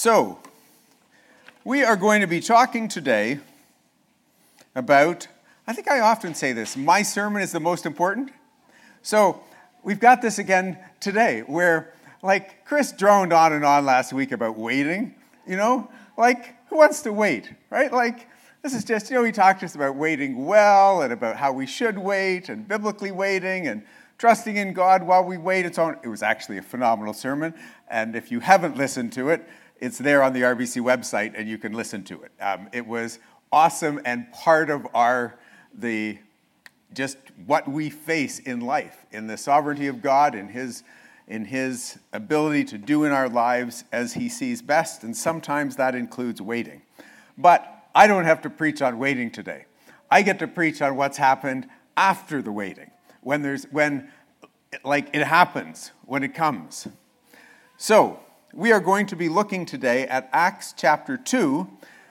[0.00, 0.38] So,
[1.64, 3.40] we are going to be talking today
[4.76, 5.26] about,
[5.66, 8.30] I think I often say this, my sermon is the most important.
[9.02, 9.42] So,
[9.82, 14.56] we've got this again today where, like, Chris droned on and on last week about
[14.56, 15.16] waiting,
[15.48, 15.90] you know?
[16.16, 17.92] Like, who wants to wait, right?
[17.92, 18.28] Like,
[18.62, 21.50] this is just, you know, he talked to us about waiting well and about how
[21.50, 23.82] we should wait and biblically waiting and
[24.16, 25.66] trusting in God while we wait.
[25.66, 27.52] It's on, it was actually a phenomenal sermon.
[27.88, 29.44] And if you haven't listened to it,
[29.80, 32.32] it's there on the RBC website and you can listen to it.
[32.40, 33.18] Um, it was
[33.52, 35.38] awesome and part of our,
[35.72, 36.18] the,
[36.92, 40.82] just what we face in life, in the sovereignty of God, in His,
[41.26, 45.04] in His ability to do in our lives as He sees best.
[45.04, 46.82] And sometimes that includes waiting.
[47.36, 49.66] But I don't have to preach on waiting today.
[50.10, 52.90] I get to preach on what's happened after the waiting,
[53.22, 54.10] when there's when
[54.84, 56.88] like it happens, when it comes.
[57.76, 58.20] So,
[58.54, 61.68] we are going to be looking today at Acts chapter 2,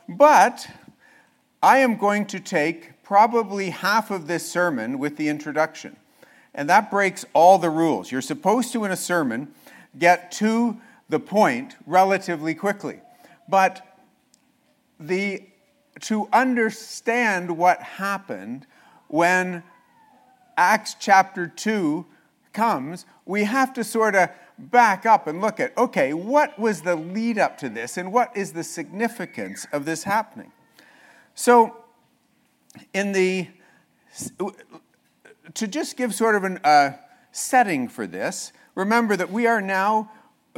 [0.08, 0.70] but
[1.64, 5.96] I am going to take probably half of this sermon with the introduction.
[6.54, 8.12] And that breaks all the rules.
[8.12, 9.52] You're supposed to, in a sermon,
[9.98, 10.78] get to
[11.10, 13.00] the point relatively quickly.
[13.50, 13.86] But
[15.00, 15.44] the
[16.02, 18.68] to understand what happened
[19.08, 19.64] when
[20.56, 22.06] Acts chapter 2
[22.54, 26.96] comes, we have to sort of back up and look at okay, what was the
[26.96, 30.52] lead up to this and what is the significance of this happening?
[31.36, 31.76] So,
[32.94, 33.48] in the
[35.54, 36.94] to just give sort of a uh,
[37.32, 40.12] setting for this, remember that we are now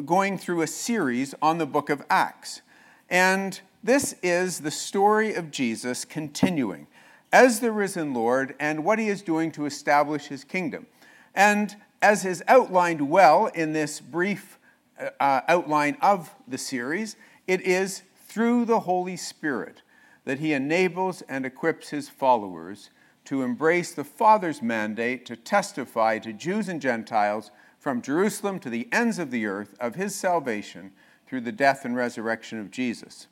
[0.06, 2.62] going through a series on the book of Acts.
[3.10, 6.88] And this is the story of Jesus continuing
[7.32, 10.88] as the risen Lord and what he is doing to establish his kingdom.
[11.36, 14.60] And as is outlined well in this brief
[15.00, 17.16] uh, uh, outline of the series,
[17.48, 19.82] it is through the Holy Spirit
[20.26, 22.90] that he enables and equips his followers
[23.26, 28.88] to embrace the Father's mandate to testify to Jews and Gentiles from Jerusalem to the
[28.92, 30.92] ends of the earth of his salvation
[31.28, 33.28] through the death and resurrection of Jesus.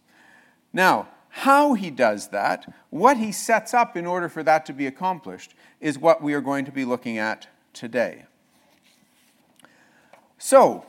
[0.72, 4.88] Now, how he does that, what he sets up in order for that to be
[4.88, 8.25] accomplished, is what we are going to be looking at today.
[10.37, 10.85] So,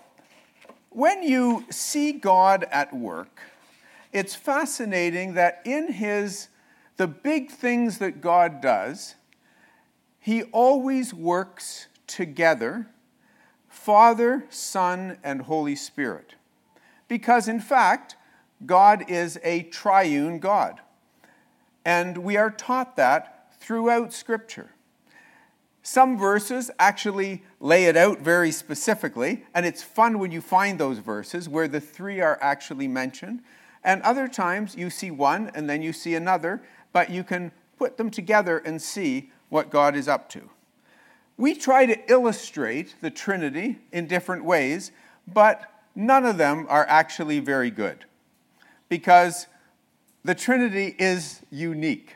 [0.91, 3.41] when you see God at work,
[4.13, 6.49] it's fascinating that in his
[6.97, 9.15] the big things that God does,
[10.19, 12.89] he always works together,
[13.69, 16.35] Father, Son, and Holy Spirit.
[17.07, 18.17] Because in fact,
[18.67, 20.81] God is a triune God.
[21.85, 24.73] And we are taught that throughout Scripture.
[25.91, 30.99] Some verses actually lay it out very specifically, and it's fun when you find those
[30.99, 33.41] verses where the three are actually mentioned.
[33.83, 36.61] And other times you see one and then you see another,
[36.93, 40.51] but you can put them together and see what God is up to.
[41.39, 44.93] We try to illustrate the Trinity in different ways,
[45.27, 48.05] but none of them are actually very good
[48.91, 49.47] because
[50.23, 52.15] the Trinity is unique.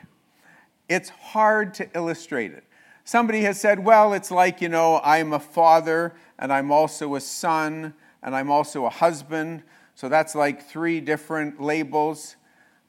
[0.87, 2.65] It's hard to illustrate it.
[3.05, 7.21] Somebody has said, well, it's like, you know, I'm a father and I'm also a
[7.21, 9.63] son and I'm also a husband.
[9.95, 12.37] So that's like three different labels.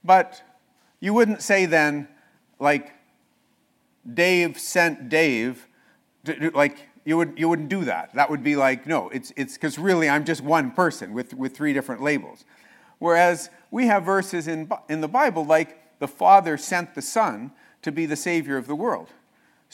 [0.04, 0.42] But
[1.00, 2.08] you wouldn't say then,
[2.60, 2.92] like,
[4.12, 5.66] Dave sent Dave,
[6.54, 8.14] like, you, would, you wouldn't do that.
[8.14, 11.72] That would be like, no, it's because really I'm just one person with, with three
[11.72, 12.44] different labels.
[12.98, 17.50] Whereas we have verses in, in the Bible like the Father sent the Son
[17.82, 19.08] to be the Savior of the world.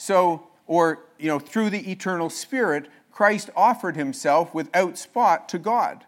[0.01, 6.05] So, or, you know, through the eternal Spirit, Christ offered himself without spot to God.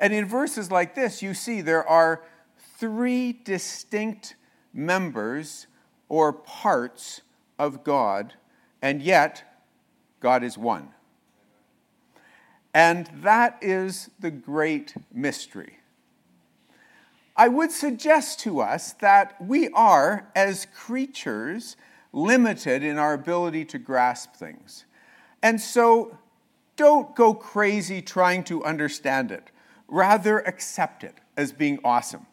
[0.00, 2.24] And in verses like this, you see there are
[2.78, 4.34] three distinct
[4.74, 5.68] members
[6.08, 7.20] or parts
[7.60, 8.34] of God,
[8.82, 9.44] and yet
[10.18, 10.88] God is one.
[12.74, 15.78] And that is the great mystery.
[17.36, 21.76] I would suggest to us that we are, as creatures,
[22.12, 24.84] limited in our ability to grasp things.
[25.42, 26.18] And so
[26.76, 29.50] don't go crazy trying to understand it.
[29.88, 32.26] Rather, accept it as being awesome.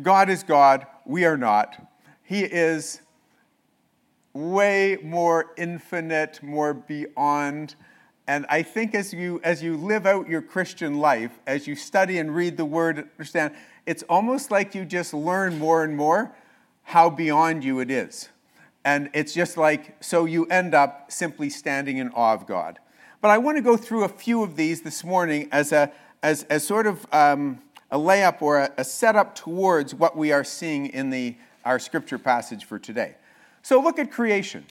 [0.00, 1.88] God is God, we are not.
[2.22, 3.00] He is
[4.32, 7.76] way more infinite, more beyond
[8.26, 12.18] and I think as you, as you live out your Christian life, as you study
[12.18, 13.54] and read the Word, understand,
[13.84, 16.34] it's almost like you just learn more and more
[16.84, 18.28] how beyond you it is.
[18.84, 22.78] And it's just like, so you end up simply standing in awe of God.
[23.20, 25.90] But I want to go through a few of these this morning as a,
[26.22, 30.44] as, as sort of um, a layup or a, a setup towards what we are
[30.44, 33.16] seeing in the, our scripture passage for today.
[33.62, 34.66] So look at creation.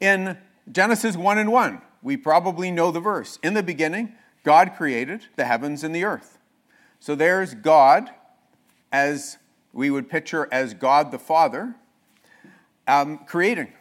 [0.00, 0.36] In
[0.70, 3.38] Genesis 1 and 1, we probably know the verse.
[3.42, 6.38] In the beginning, God created the heavens and the earth.
[7.00, 8.10] So there's God
[8.92, 9.38] as
[9.74, 11.74] we would picture as God the Father
[12.86, 13.72] um, creating.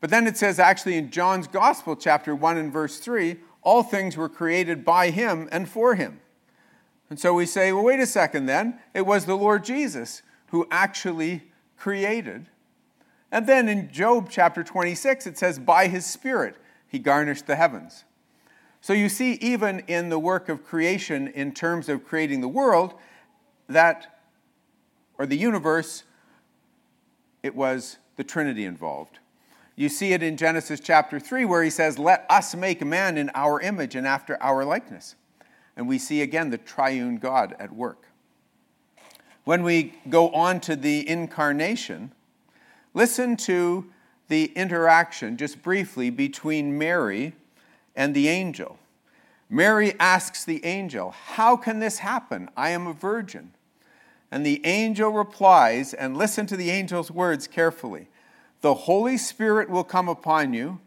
[0.00, 4.16] But then it says, actually, in John's Gospel, chapter 1 and verse 3, all things
[4.16, 6.20] were created by him and for him.
[7.08, 8.80] And so we say, well, wait a second then.
[8.94, 11.42] It was the Lord Jesus who actually
[11.76, 12.46] created.
[13.30, 16.56] And then in Job chapter 26, it says, by his Spirit
[16.88, 18.04] he garnished the heavens.
[18.80, 22.94] So you see, even in the work of creation, in terms of creating the world,
[23.68, 24.18] that,
[25.22, 26.02] or the universe,
[27.44, 29.20] it was the Trinity involved.
[29.76, 33.30] You see it in Genesis chapter 3, where he says, Let us make man in
[33.32, 35.14] our image and after our likeness.
[35.76, 38.08] And we see again the triune God at work.
[39.44, 42.10] When we go on to the incarnation,
[42.92, 43.86] listen to
[44.26, 47.32] the interaction, just briefly, between Mary
[47.94, 48.76] and the angel.
[49.48, 52.48] Mary asks the angel, How can this happen?
[52.56, 53.52] I am a virgin.
[54.32, 58.08] And the angel replies, and listen to the angel's words carefully
[58.62, 60.80] The Holy Spirit will come upon you,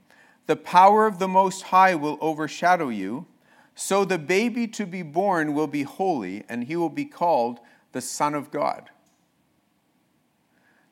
[0.47, 3.27] the power of the Most High will overshadow you.
[3.75, 7.59] So the baby to be born will be holy, and he will be called
[7.91, 8.89] the Son of God.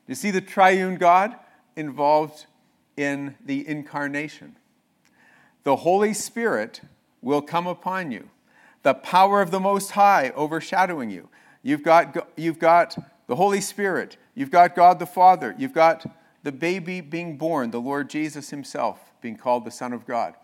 [0.06, 1.34] You see the triune God
[1.74, 2.46] involved
[2.96, 4.56] in the incarnation.
[5.64, 6.82] The Holy Spirit
[7.20, 8.28] will come upon you,
[8.82, 11.30] the power of the Most High overshadowing you.
[11.64, 12.96] You've got, you've got
[13.26, 16.04] the Holy Spirit, you've got God the Father, you've got
[16.42, 20.34] the baby being born, the Lord Jesus Himself being called the Son of God.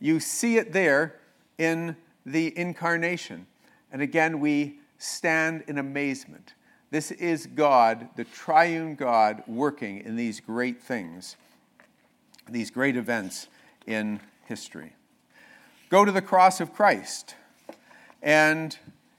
[0.00, 1.20] You see it there
[1.58, 3.46] in the incarnation.
[3.92, 6.54] And again, we stand in amazement.
[6.90, 11.36] This is God, the triune God, working in these great things,
[12.50, 13.46] these great events
[13.86, 14.94] in history.
[15.88, 17.36] Go to the cross of Christ.
[18.20, 18.76] And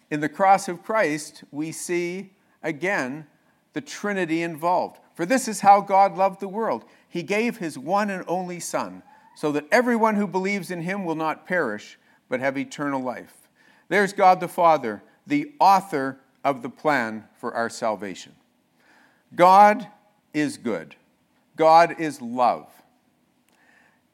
[0.09, 2.31] in the cross of Christ, we see
[2.61, 3.27] again
[3.73, 4.99] the Trinity involved.
[5.13, 6.85] For this is how God loved the world.
[7.07, 9.03] He gave his one and only Son,
[9.35, 11.97] so that everyone who believes in him will not perish,
[12.29, 13.49] but have eternal life.
[13.87, 18.33] There's God the Father, the author of the plan for our salvation.
[19.35, 19.87] God
[20.33, 20.95] is good,
[21.55, 22.67] God is love.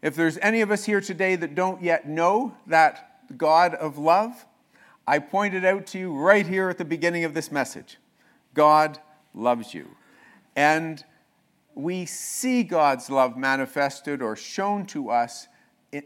[0.02, 4.46] If there's any of us here today that don't yet know that God of love,
[5.12, 7.98] I pointed out to you right here at the beginning of this message
[8.54, 8.98] God
[9.34, 9.98] loves you.
[10.56, 11.04] And
[11.76, 15.50] we see God's love manifested or shown to us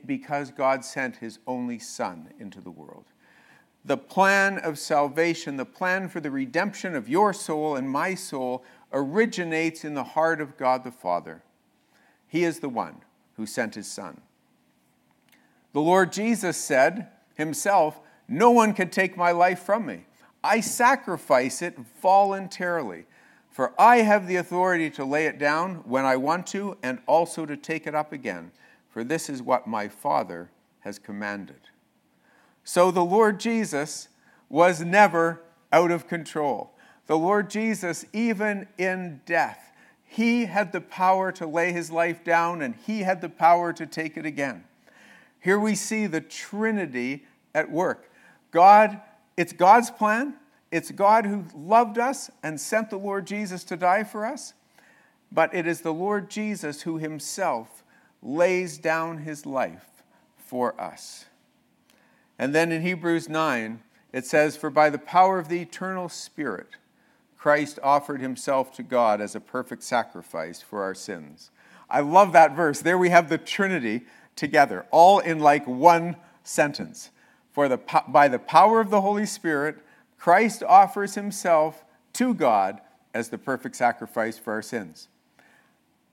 [0.07, 3.05] because God sent his only Son into the world.
[3.85, 8.63] The plan of salvation, the plan for the redemption of your soul and my soul,
[8.91, 11.43] originates in the heart of God the Father.
[12.27, 13.03] He is the one
[13.37, 14.21] who sent his Son.
[15.73, 20.05] The Lord Jesus said himself, No one can take my life from me.
[20.43, 23.05] I sacrifice it voluntarily,
[23.51, 27.45] for I have the authority to lay it down when I want to and also
[27.45, 28.51] to take it up again
[28.95, 31.59] for this is what my Father has commanded.
[32.63, 34.07] So the Lord Jesus
[34.47, 36.71] was never out of control.
[37.07, 39.73] The Lord Jesus, even in death,
[40.05, 43.85] he had the power to lay his life down and he had the power to
[43.85, 44.63] take it again.
[45.41, 48.09] Here we see the Trinity at work.
[48.55, 49.01] God,
[49.35, 50.35] it's God's plan.
[50.71, 54.53] It's God who loved us and sent the Lord Jesus to die for us.
[55.29, 57.83] But it is the Lord Jesus who himself
[58.23, 60.03] lays down his life
[60.37, 61.25] for us.
[62.39, 63.81] And then in Hebrews 9,
[64.13, 66.69] it says, For by the power of the eternal Spirit,
[67.37, 71.51] Christ offered himself to God as a perfect sacrifice for our sins.
[71.89, 72.81] I love that verse.
[72.81, 74.05] There we have the Trinity
[74.37, 77.11] together, all in like one sentence.
[77.55, 79.77] For the, by the power of the Holy Spirit,
[80.17, 82.81] Christ offers himself to God
[83.13, 85.07] as the perfect sacrifice for our sins.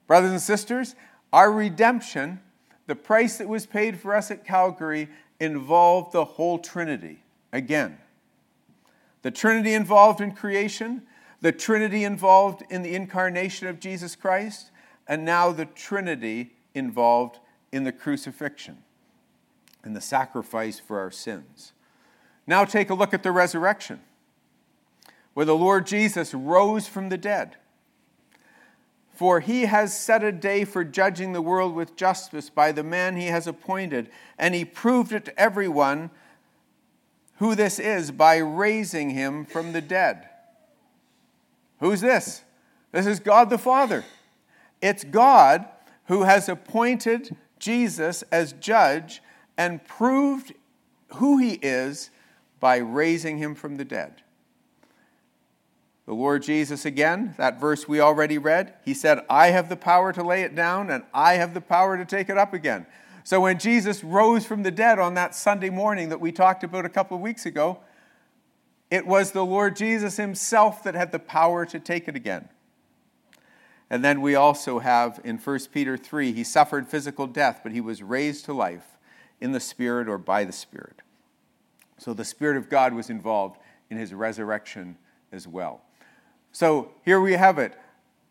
[0.07, 0.95] Brothers and sisters,
[1.33, 2.39] our redemption,
[2.87, 5.09] the price that was paid for us at Calvary,
[5.41, 7.99] involved the whole Trinity again.
[9.23, 11.03] The Trinity involved in creation,
[11.41, 14.71] the Trinity involved in the incarnation of Jesus Christ,
[15.09, 17.41] and now the Trinity involved
[17.73, 18.85] in the crucifixion
[19.85, 21.73] and the sacrifice for our sins.
[22.47, 24.01] Now take a look at the resurrection,
[25.35, 27.57] where the Lord Jesus rose from the dead.
[29.15, 33.17] For he has set a day for judging the world with justice by the man
[33.17, 34.09] he has appointed,
[34.39, 36.11] and he proved it to everyone
[37.37, 40.29] who this is by raising him from the dead.
[41.81, 42.43] Who's this?
[42.93, 44.05] This is God the Father.
[44.81, 45.67] It's God
[46.07, 49.22] who has appointed Jesus as judge
[49.57, 50.53] and proved
[51.17, 52.11] who he is
[52.61, 54.23] by raising him from the dead.
[56.07, 60.13] The Lord Jesus, again, that verse we already read, he said, I have the power
[60.13, 62.87] to lay it down and I have the power to take it up again.
[63.25, 66.85] So when Jesus rose from the dead on that Sunday morning that we talked about
[66.85, 67.79] a couple of weeks ago,
[68.91, 72.49] it was the Lord Jesus himself that had the power to take it again.
[73.89, 77.81] And then we also have in 1 Peter 3, he suffered physical death, but he
[77.81, 78.92] was raised to life
[79.43, 81.03] in the Spirit or by the Spirit.
[81.99, 83.59] So the Spirit of God was involved
[83.91, 84.97] in his resurrection
[85.33, 85.83] as well.
[86.53, 87.77] So here we have it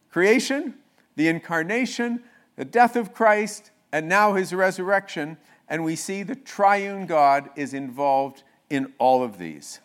[0.09, 0.75] creation,
[1.15, 2.23] the incarnation,
[2.55, 5.37] the death of Christ, and now his resurrection.
[5.67, 9.79] And we see the triune God is involved in all of these.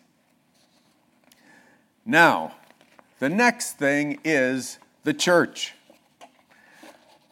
[2.05, 2.55] Now,
[3.19, 5.73] the next thing is the church.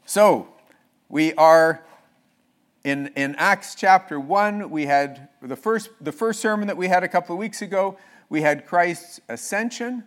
[0.05, 0.49] So,
[1.09, 1.83] we are
[2.85, 7.03] in, in Acts chapter 1, we had the first, the first sermon that we had
[7.03, 7.97] a couple of weeks ago,
[8.29, 10.03] we had Christ's ascension.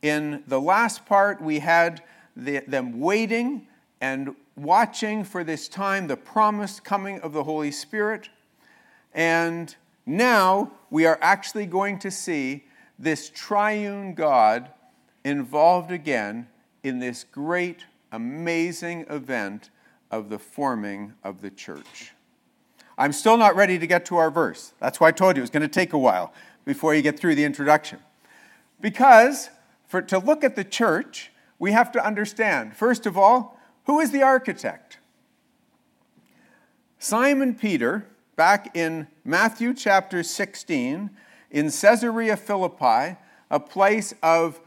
[0.00, 2.02] In the last part, we had
[2.34, 3.66] the, them waiting
[4.00, 8.30] and watching for this time, the promised coming of the Holy Spirit.
[9.12, 9.76] And
[10.06, 12.64] now we are actually going to see
[12.98, 14.70] this triune God
[15.26, 16.48] involved again
[16.82, 19.68] in this great, amazing event
[20.10, 22.13] of the forming of the church.
[22.96, 24.72] I'm still not ready to get to our verse.
[24.80, 26.32] That's why I told you it was going to take a while
[26.64, 27.98] before you get through the introduction.
[28.80, 29.50] Because
[29.86, 34.10] for, to look at the church, we have to understand, first of all, who is
[34.10, 34.98] the architect?
[36.98, 41.10] Simon Peter, back in Matthew chapter 16,
[41.50, 43.16] in Caesarea Philippi,
[43.50, 44.60] a place of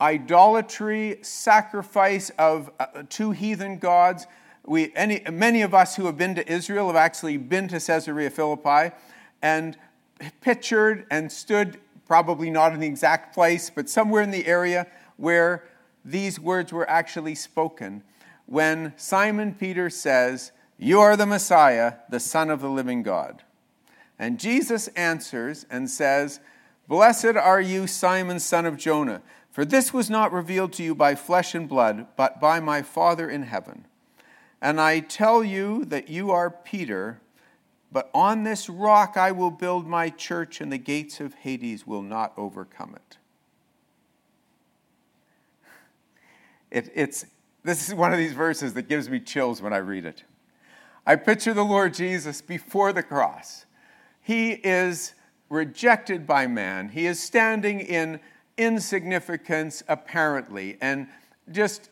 [0.00, 4.26] idolatry, sacrifice of uh, two heathen gods.
[4.64, 8.30] We, any, many of us who have been to Israel have actually been to Caesarea
[8.30, 8.94] Philippi
[9.40, 9.76] and
[10.40, 15.64] pictured and stood, probably not in the exact place, but somewhere in the area where
[16.04, 18.02] these words were actually spoken.
[18.46, 23.42] When Simon Peter says, You are the Messiah, the Son of the living God.
[24.18, 26.38] And Jesus answers and says,
[26.86, 29.22] Blessed are you, Simon, son of Jonah.
[29.50, 33.28] For this was not revealed to you by flesh and blood, but by my Father
[33.28, 33.86] in heaven.
[34.62, 37.20] And I tell you that you are Peter,
[37.90, 42.00] but on this rock I will build my church, and the gates of Hades will
[42.00, 43.18] not overcome it.
[46.70, 47.26] it it's,
[47.64, 50.22] this is one of these verses that gives me chills when I read it.
[51.04, 53.66] I picture the Lord Jesus before the cross.
[54.20, 55.14] He is
[55.48, 58.20] rejected by man, he is standing in
[58.56, 61.08] insignificance, apparently, and
[61.50, 61.90] just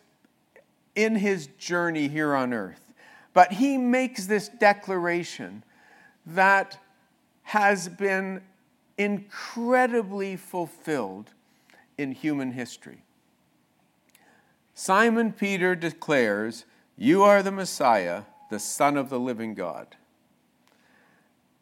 [0.94, 2.92] in his journey here on earth.
[3.32, 5.64] But he makes this declaration
[6.26, 6.78] that
[7.42, 8.42] has been
[8.98, 11.32] incredibly fulfilled
[11.96, 13.04] in human history.
[14.74, 16.64] Simon Peter declares,
[16.96, 19.96] You are the Messiah, the Son of the living God.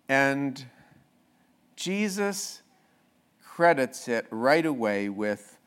[0.08, 0.64] And
[1.76, 2.62] Jesus
[3.44, 5.58] credits it right away with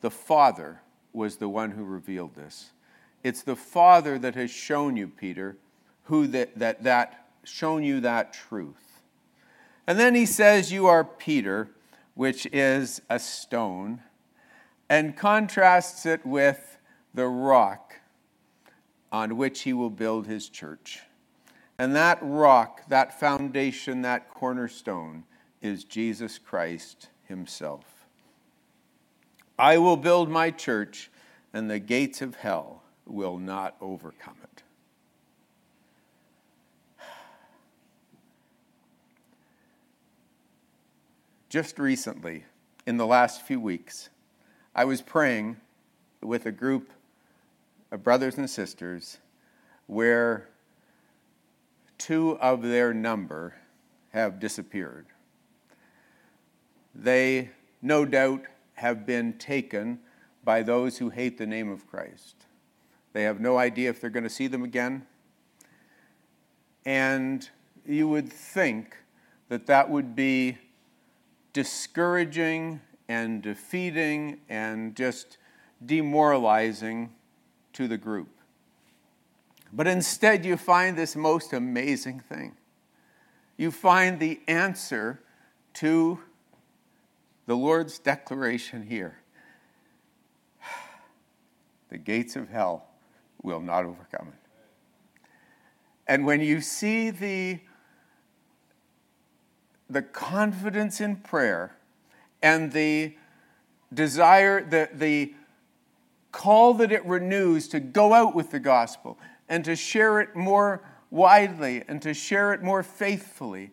[0.00, 0.80] the Father
[1.12, 2.70] was the one who revealed this.
[3.22, 5.56] It's the Father that has shown you, Peter,
[6.04, 9.02] who that, that, that shown you that truth.
[9.86, 11.68] And then he says, You are Peter,
[12.14, 14.00] which is a stone,
[14.88, 16.78] and contrasts it with
[17.14, 17.94] the rock
[19.12, 21.00] on which he will build his church.
[21.78, 25.24] And that rock, that foundation, that cornerstone
[25.60, 28.06] is Jesus Christ himself.
[29.58, 31.10] I will build my church,
[31.52, 32.79] and the gates of hell
[33.10, 34.62] will not overcome it.
[41.48, 42.44] Just recently,
[42.86, 44.08] in the last few weeks,
[44.74, 45.56] I was praying
[46.22, 46.90] with a group
[47.90, 49.18] of brothers and sisters
[49.88, 50.48] where
[51.98, 53.54] two of their number
[54.10, 55.06] have disappeared.
[56.94, 57.50] They,
[57.82, 58.42] no doubt,
[58.74, 59.98] have been taken
[60.44, 62.39] by those who hate the name of Christ.
[63.12, 65.06] They have no idea if they're going to see them again.
[66.84, 67.48] And
[67.84, 68.96] you would think
[69.48, 70.58] that that would be
[71.52, 75.38] discouraging and defeating and just
[75.84, 77.12] demoralizing
[77.72, 78.28] to the group.
[79.72, 82.56] But instead, you find this most amazing thing.
[83.56, 85.20] You find the answer
[85.74, 86.20] to
[87.46, 89.18] the Lord's declaration here
[91.88, 92.89] the gates of hell
[93.42, 94.40] will not overcome it.
[96.06, 97.60] And when you see the,
[99.88, 101.76] the confidence in prayer
[102.42, 103.14] and the
[103.94, 105.34] desire, the, the
[106.32, 109.18] call that it renews to go out with the gospel
[109.48, 113.70] and to share it more widely and to share it more faithfully,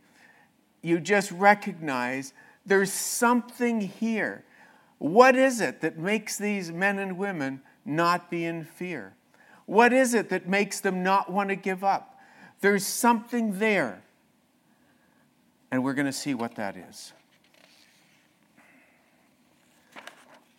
[0.82, 2.34] you just recognize
[2.66, 4.44] there's something here.
[5.00, 9.17] What is it that makes these men and women not be in fear?
[9.68, 12.18] What is it that makes them not want to give up?
[12.62, 14.02] There's something there.
[15.70, 17.14] And we're going to see what that is.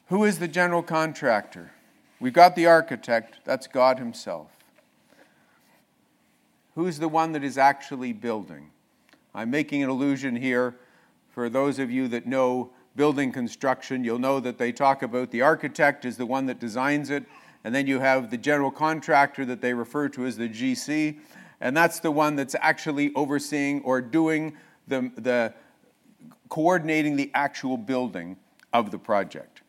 [0.08, 1.72] Who is the general contractor?
[2.20, 4.50] We've got the architect, that's God Himself.
[6.74, 8.70] Who's the one that is actually building?
[9.34, 10.76] I'm making an allusion here
[11.30, 14.04] for those of you that know building construction.
[14.04, 17.24] You'll know that they talk about the architect is the one that designs it,
[17.64, 21.18] and then you have the general contractor that they refer to as the GC,
[21.60, 25.52] and that's the one that's actually overseeing or doing the, the
[26.48, 28.36] coordinating the actual building
[28.72, 29.62] of the project.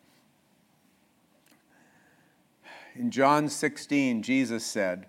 [2.96, 5.06] In John 16, Jesus said,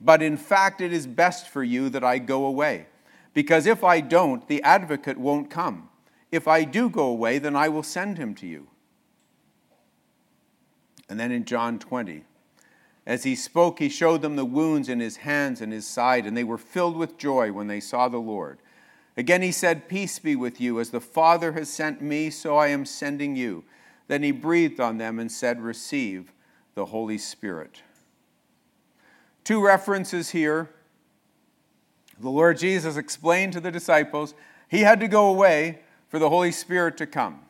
[0.00, 2.86] But in fact, it is best for you that I go away,
[3.34, 5.88] because if I don't, the advocate won't come.
[6.30, 8.68] If I do go away, then I will send him to you.
[11.08, 12.24] And then in John 20,
[13.06, 16.36] as he spoke, he showed them the wounds in his hands and his side, and
[16.36, 18.58] they were filled with joy when they saw the Lord.
[19.16, 20.80] Again he said, Peace be with you.
[20.80, 23.64] As the Father has sent me, so I am sending you.
[24.08, 26.32] Then he breathed on them and said, Receive
[26.74, 27.82] the Holy Spirit.
[29.44, 30.70] Two references here.
[32.20, 34.34] The Lord Jesus explained to the disciples
[34.68, 37.40] he had to go away for the Holy Spirit to come.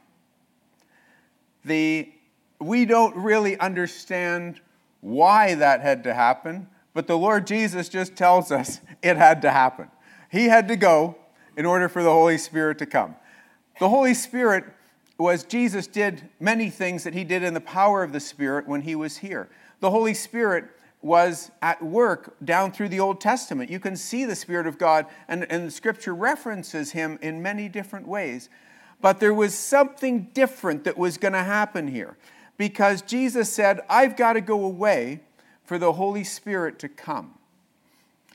[1.65, 2.12] The,
[2.63, 4.61] we don't really understand
[5.01, 9.51] why that had to happen, but the Lord Jesus just tells us it had to
[9.51, 9.91] happen.
[10.31, 11.17] He had to go
[11.57, 13.17] in order for the Holy Spirit to come.
[13.79, 14.65] The Holy Spirit
[15.19, 18.83] was Jesus did many things that he did in the power of the Spirit when
[18.83, 19.49] he was here.
[19.81, 20.65] The Holy Spirit
[21.03, 23.71] was at work down through the Old Testament.
[23.71, 27.69] You can see the Spirit of God, and, and the scripture references him in many
[27.69, 28.49] different ways.
[29.01, 32.17] But there was something different that was going to happen here
[32.63, 35.19] because Jesus said, I've got to go away
[35.65, 37.35] for the Holy Spirit to come.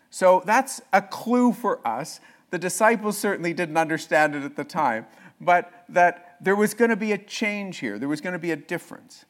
[0.10, 2.20] So that's a clue for us.
[2.50, 5.06] The disciples certainly didn't understand it at the time,
[5.40, 8.52] but that there was going to be a change here, there was going to be
[8.52, 9.24] a difference.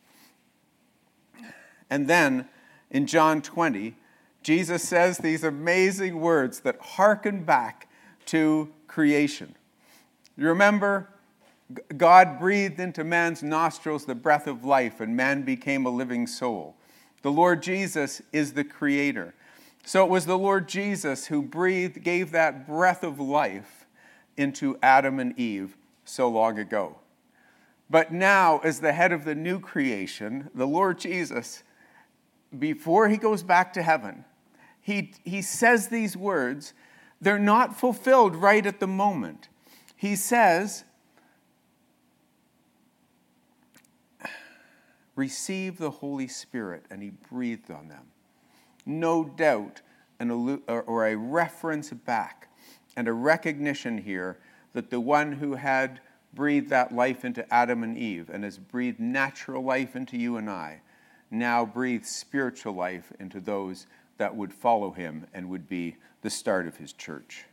[1.92, 2.50] And then
[2.90, 3.96] in John 20,
[4.42, 7.88] Jesus says these amazing words that harken back
[8.26, 9.54] to creation.
[10.36, 11.08] You remember,
[11.98, 16.76] God breathed into man's nostrils the breath of life, and man became a living soul.
[17.24, 19.34] The Lord Jesus is the creator.
[19.86, 23.86] So it was the Lord Jesus who breathed, gave that breath of life
[24.38, 26.98] into Adam and Eve so long ago.
[27.90, 31.64] But now, as the head of the new creation, the Lord Jesus,
[32.58, 34.26] before he goes back to heaven,
[34.82, 36.74] he, he says these words.
[37.20, 39.50] They're not fulfilled right at the moment.
[39.96, 40.84] He says,
[45.18, 48.06] Receive the Holy Spirit, and he breathed on them.
[48.86, 49.82] No doubt,
[50.20, 50.32] an,
[50.68, 52.48] or a reference back
[52.96, 54.38] and a recognition here
[54.74, 56.00] that the one who had
[56.36, 60.50] breathed that life into Adam and Eve and has breathed natural life into you and
[60.50, 60.82] I,
[61.32, 66.68] now breathes spiritual life into those that would follow him and would be the start
[66.68, 67.46] of his church.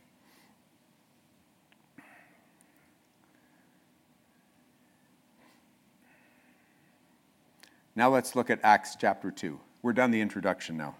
[7.97, 9.57] Now let's look at Acts chapter 2.
[9.81, 10.95] We're done the introduction now.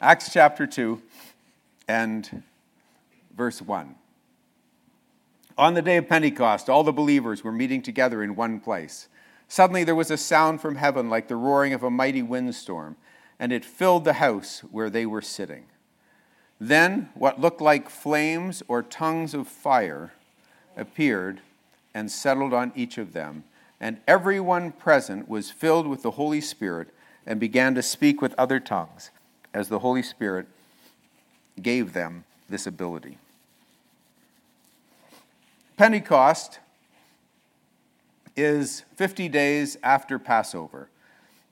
[0.00, 1.02] Acts chapter 2
[1.86, 2.42] and
[3.36, 3.94] verse 1.
[5.58, 9.08] On the day of Pentecost, all the believers were meeting together in one place.
[9.46, 12.96] Suddenly there was a sound from heaven like the roaring of a mighty windstorm,
[13.38, 15.66] and it filled the house where they were sitting.
[16.58, 20.14] Then what looked like flames or tongues of fire
[20.74, 21.42] appeared
[21.92, 23.44] and settled on each of them,
[23.84, 26.88] and everyone present was filled with the Holy Spirit
[27.26, 29.10] and began to speak with other tongues
[29.52, 30.46] as the Holy Spirit
[31.60, 33.18] gave them this ability.
[35.76, 36.60] Pentecost
[38.34, 40.88] is 50 days after Passover.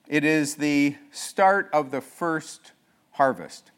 [0.07, 2.71] It is the start of the first
[3.11, 3.69] harvest.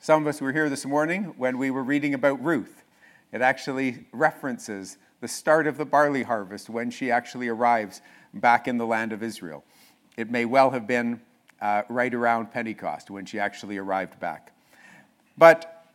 [0.00, 2.84] Some of us were here this morning when we were reading about Ruth.
[3.32, 8.02] It actually references the start of the barley harvest when she actually arrives
[8.34, 9.64] back in the land of Israel.
[10.16, 11.20] It may well have been
[11.60, 14.52] uh, right around Pentecost when she actually arrived back.
[15.38, 15.86] But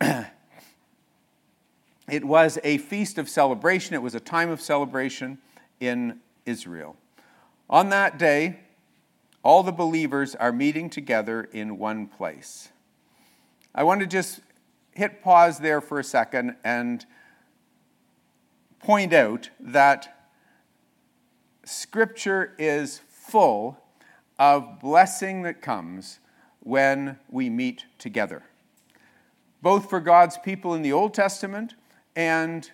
[2.08, 5.38] it was a feast of celebration, it was a time of celebration
[5.80, 6.96] in Israel.
[7.70, 8.58] On that day,
[9.42, 12.68] all the believers are meeting together in one place.
[13.74, 14.40] I want to just
[14.92, 17.04] hit pause there for a second and
[18.82, 20.26] point out that
[21.64, 23.78] Scripture is full
[24.38, 26.18] of blessing that comes
[26.60, 28.42] when we meet together,
[29.62, 31.74] both for God's people in the Old Testament
[32.16, 32.70] and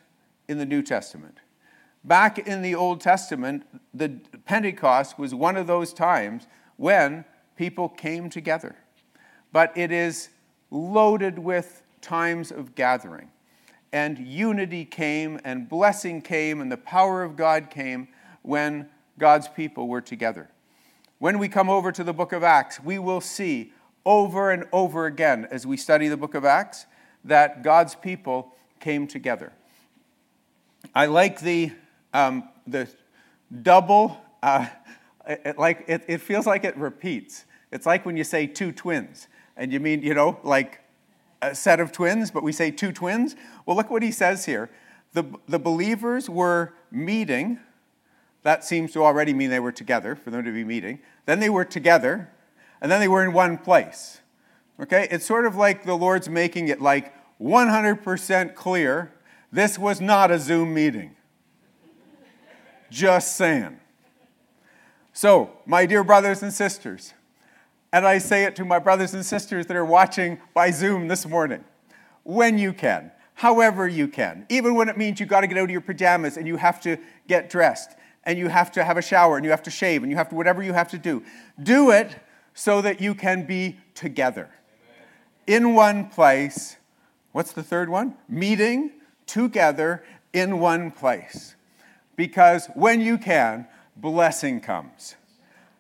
[0.49, 1.39] in the New Testament.
[2.05, 4.09] Back in the Old Testament, the
[4.47, 7.25] Pentecost was one of those times when
[7.57, 8.77] people came together.
[9.53, 10.31] But it is
[10.71, 13.31] loaded with times of gathering.
[13.93, 18.09] And unity came, and blessing came, and the power of God came
[18.43, 20.51] when God's people were together.
[21.19, 23.73] When we come over to the book of Acts, we will see
[24.05, 26.87] over and over again as we study the book of Acts
[27.25, 29.53] that God's people came together.
[30.95, 31.73] I like the,
[32.15, 32.89] um, the
[33.63, 34.67] double, uh,
[35.27, 37.45] it, like, it, it feels like it repeats.
[37.73, 40.81] It's like when you say two twins, and you mean, you know, like
[41.41, 43.37] a set of twins, but we say two twins.
[43.65, 44.71] Well, look what he says here.
[45.13, 47.59] The, the believers were meeting.
[48.43, 51.01] That seems to already mean they were together, for them to be meeting.
[51.27, 52.31] Then they were together,
[52.81, 54.21] and then they were in one place.
[54.81, 55.09] Okay?
[55.11, 59.13] It's sort of like the Lord's making it like 100% clear
[59.51, 61.17] this was not a Zoom meeting.
[62.91, 63.79] Just saying.
[65.13, 67.15] So, my dear brothers and sisters,
[67.93, 71.27] and I say it to my brothers and sisters that are watching by Zoom this
[71.27, 71.65] morning
[72.25, 75.65] when you can, however you can, even when it means you've got to get out
[75.65, 79.03] of your pajamas and you have to get dressed and you have to have a
[79.03, 81.23] shower and you have to shave and you have to whatever you have to do.
[81.63, 82.17] Do it
[82.53, 84.51] so that you can be together
[85.47, 86.77] in one place.
[87.33, 88.15] What's the third one?
[88.29, 88.93] Meeting
[89.27, 91.55] together in one place.
[92.17, 95.15] Because when you can, blessing comes.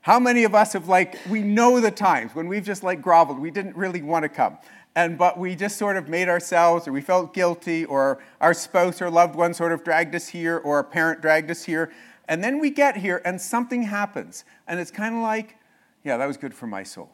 [0.09, 3.38] How many of us have like, we know the times when we've just like groveled,
[3.38, 4.57] we didn't really want to come.
[4.97, 9.03] And but we just sort of made ourselves, or we felt guilty, or our spouse
[9.03, 11.92] or loved one sort of dragged us here, or a parent dragged us here.
[12.27, 14.47] And then we get here and something happens.
[14.66, 15.57] And it's kind of like,
[16.03, 17.11] yeah, that was good for my soul.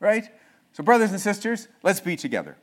[0.00, 0.30] Right?
[0.72, 2.56] So, brothers and sisters, let's be together.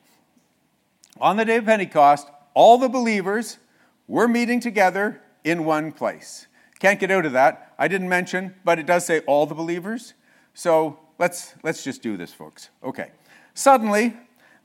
[1.21, 3.59] On the day of Pentecost, all the believers
[4.07, 6.47] were meeting together in one place.
[6.79, 7.73] Can't get out of that.
[7.77, 10.13] I didn't mention, but it does say all the believers.
[10.53, 12.69] So let's, let's just do this, folks.
[12.83, 13.11] Okay.
[13.53, 14.15] Suddenly,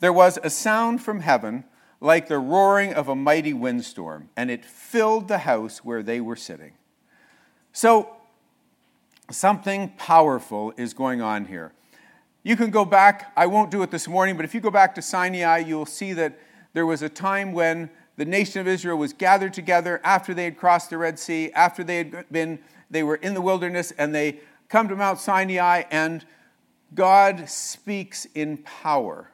[0.00, 1.64] there was a sound from heaven
[2.00, 6.36] like the roaring of a mighty windstorm, and it filled the house where they were
[6.36, 6.72] sitting.
[7.72, 8.16] So,
[9.30, 11.72] something powerful is going on here.
[12.42, 14.94] You can go back, I won't do it this morning, but if you go back
[14.96, 16.38] to Sinai, you'll see that
[16.74, 20.56] there was a time when the nation of Israel was gathered together after they had
[20.56, 22.58] crossed the Red Sea, after they had been,
[22.90, 26.24] they were in the wilderness, and they come to Mount Sinai, and
[26.94, 29.30] God speaks in power.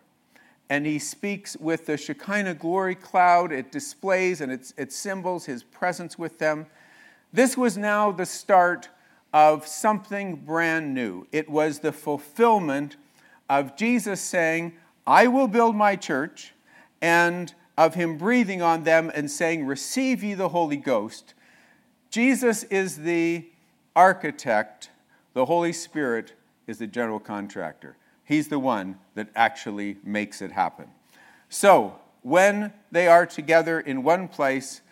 [0.71, 3.51] And he speaks with the Shekinah glory cloud.
[3.51, 6.67] It displays and it, it symbols his presence with them.
[7.33, 8.89] This was now the start
[9.33, 11.27] of something brand new.
[11.33, 12.97] It was the fulfillment
[13.49, 14.75] of Jesus saying,
[15.07, 16.55] I will build my church,
[17.03, 21.33] and of him breathing on them and saying, Receive ye the Holy Ghost.
[22.11, 23.47] Jesus is the
[23.97, 24.91] architect,
[25.33, 26.35] the Holy Spirit
[26.67, 27.97] is the general contractor.
[28.23, 30.89] He's the one that actually makes it happen.
[31.49, 34.83] So, when they are together in one place,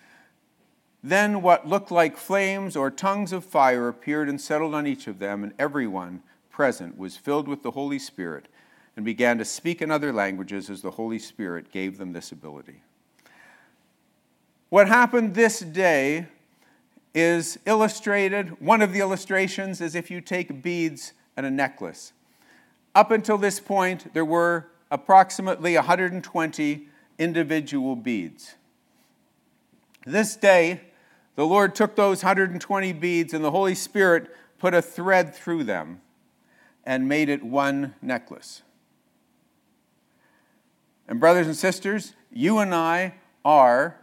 [1.04, 5.18] then what looked like flames or tongues of fire appeared and settled on each of
[5.18, 8.46] them, and everyone present was filled with the Holy Spirit
[8.98, 12.82] and began to speak in other languages as the Holy Spirit gave them this ability.
[14.70, 16.26] What happened this day
[17.14, 18.60] is illustrated.
[18.60, 22.12] One of the illustrations is if you take beads and a necklace.
[22.92, 26.88] Up until this point, there were approximately 120
[27.20, 28.56] individual beads.
[30.04, 30.80] This day,
[31.36, 36.00] the Lord took those 120 beads and the Holy Spirit put a thread through them
[36.84, 38.62] and made it one necklace.
[41.08, 43.98] And, brothers and sisters, you and I are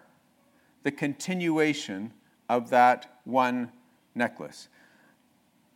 [0.84, 2.12] the continuation
[2.50, 3.72] of that one
[4.15, 4.68] necklace.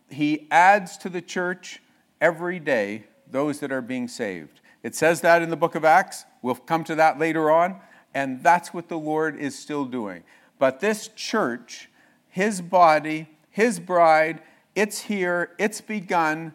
[0.08, 1.80] He adds to the church
[2.20, 4.60] every day those that are being saved.
[4.82, 6.24] It says that in the book of Acts.
[6.42, 7.80] We'll come to that later on.
[8.12, 10.24] And that's what the Lord is still doing.
[10.58, 11.88] But this church,
[12.28, 14.42] his body, his bride,
[14.74, 16.54] it's here, it's begun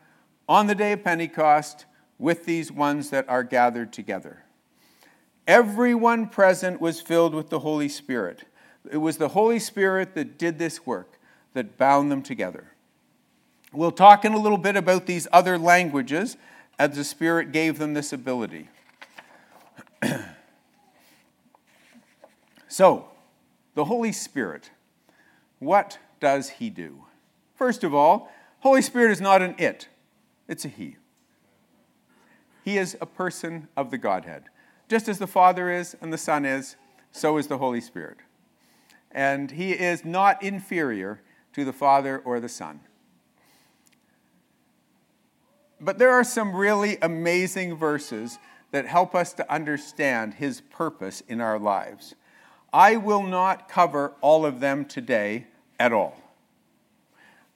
[0.49, 1.85] on the day of Pentecost
[2.17, 4.44] with these ones that are gathered together.
[5.47, 8.45] Everyone present was filled with the Holy Spirit.
[8.91, 11.19] It was the Holy Spirit that did this work,
[11.53, 12.71] that bound them together.
[13.71, 16.37] We'll talk in a little bit about these other languages
[16.79, 18.69] as the Spirit gave them this ability.
[22.67, 23.07] so,
[23.75, 24.71] the Holy Spirit,
[25.59, 27.05] what does He do?
[27.55, 29.89] First of all, Holy Spirit is not an it,
[30.47, 30.97] it's a He.
[32.63, 34.45] He is a person of the Godhead.
[34.87, 36.75] Just as the Father is and the Son is,
[37.11, 38.17] so is the Holy Spirit.
[39.11, 41.21] And He is not inferior
[41.53, 42.81] to the Father or the Son.
[45.79, 48.37] But there are some really amazing verses
[48.71, 52.15] that help us to understand His purpose in our lives.
[52.73, 55.47] I will not cover all of them today
[55.79, 56.17] at all.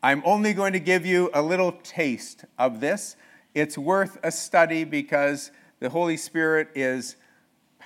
[0.01, 3.17] I'm only going to give you a little taste of this.
[3.53, 7.17] It's worth a study because the Holy Spirit is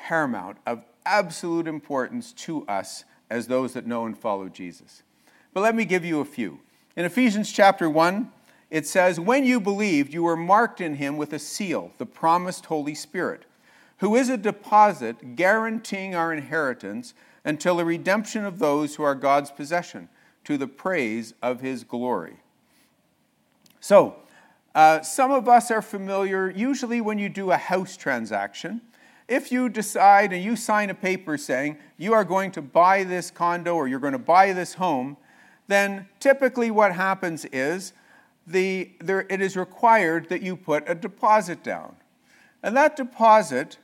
[0.04, 5.04] paramount, of absolute importance to us as those that know and follow Jesus.
[5.54, 6.60] But let me give you a few.
[6.96, 8.32] In Ephesians chapter 1,
[8.70, 12.66] it says, When you believed, you were marked in him with a seal, the promised
[12.68, 13.46] Holy Spirit
[14.04, 17.14] who is a deposit guaranteeing our inheritance
[17.46, 20.10] until the redemption of those who are God's possession,
[20.44, 22.36] to the praise of his glory.
[23.80, 24.18] So,
[24.76, 28.82] uh, some of us are familiar, usually when you do a house transaction,
[29.28, 33.32] if you decide and you sign a paper saying you are going to buy this
[33.32, 35.18] condo or you're going to buy this home,
[35.68, 37.94] then typically what happens is
[38.46, 41.96] the, there, it is required that you put a deposit down.
[42.62, 43.78] And that deposit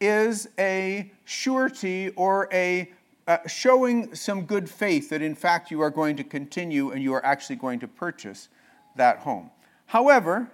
[0.00, 2.90] is a surety or a
[3.26, 7.14] uh, showing some good faith that in fact you are going to continue and you
[7.14, 8.48] are actually going to purchase
[8.96, 9.50] that home.
[9.86, 10.50] However,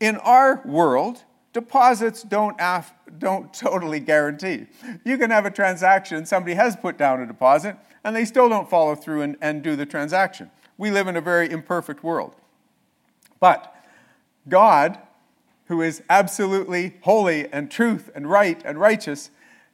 [0.00, 4.66] in our world, deposits don't, af- don't totally guarantee.
[5.04, 8.68] You can have a transaction, somebody has put down a deposit, and they still don't
[8.68, 10.50] follow through and, and do the transaction.
[10.78, 12.34] We live in a very imperfect world.
[13.38, 13.74] But
[14.48, 14.98] God
[15.70, 19.30] who is absolutely holy and truth and right and righteous,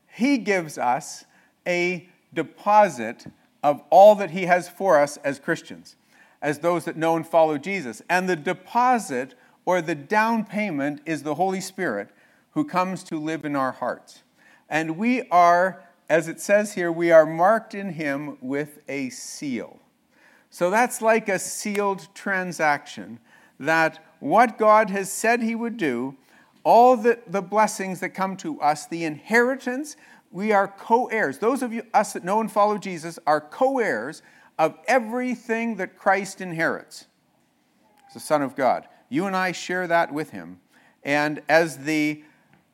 [0.07, 1.25] he gives us
[1.67, 3.25] a deposit
[3.63, 5.97] of all that he has for us as Christians,
[6.43, 8.03] as those that know and follow Jesus.
[8.11, 9.35] And the deposit
[9.67, 12.09] or the down payment is the Holy Spirit
[12.53, 14.23] who comes to live in our hearts.
[14.71, 19.79] And we are, as it says here, we are marked in him with a seal.
[20.49, 23.19] So that's like a sealed transaction
[23.61, 26.17] that what God has said He would do,
[26.65, 29.97] all the, the blessings that come to us, the inheritance,
[30.31, 31.39] we are co heirs.
[31.39, 34.23] Those of you, us that know and follow Jesus are co heirs
[34.59, 37.07] of everything that Christ inherits.
[38.09, 38.89] As the Son of God.
[39.09, 40.61] You and I share that with Him.
[41.05, 42.23] And as the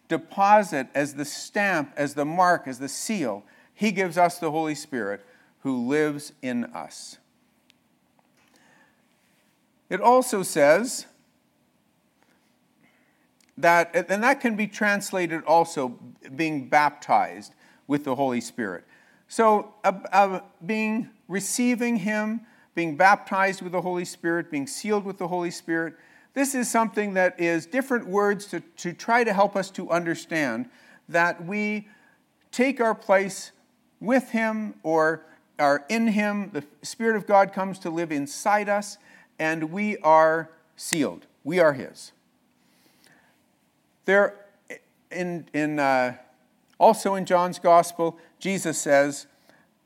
[0.09, 4.75] deposit, as the stamp, as the mark, as the seal, He gives us the Holy
[4.75, 5.25] Spirit
[5.61, 7.19] who lives in us.
[9.89, 11.07] It also says
[13.59, 15.99] that, and that can be translated also
[16.35, 17.55] being baptized
[17.87, 18.85] with the Holy Spirit.
[19.29, 22.41] So, uh, uh, being receiving Him,
[22.75, 25.95] being baptized with the Holy Spirit, being sealed with the Holy Spirit,
[26.35, 30.69] this is something that is different words to, to try to help us to understand
[31.09, 31.89] that we
[32.51, 33.53] take our place
[34.01, 35.23] with Him or
[35.59, 36.51] are in Him.
[36.53, 38.97] The Spirit of God comes to live inside us,
[39.39, 41.27] and we are sealed.
[41.45, 42.13] We are His.
[44.07, 44.35] There,
[45.11, 46.17] in, in, uh,
[46.81, 49.27] also in John's Gospel, Jesus says,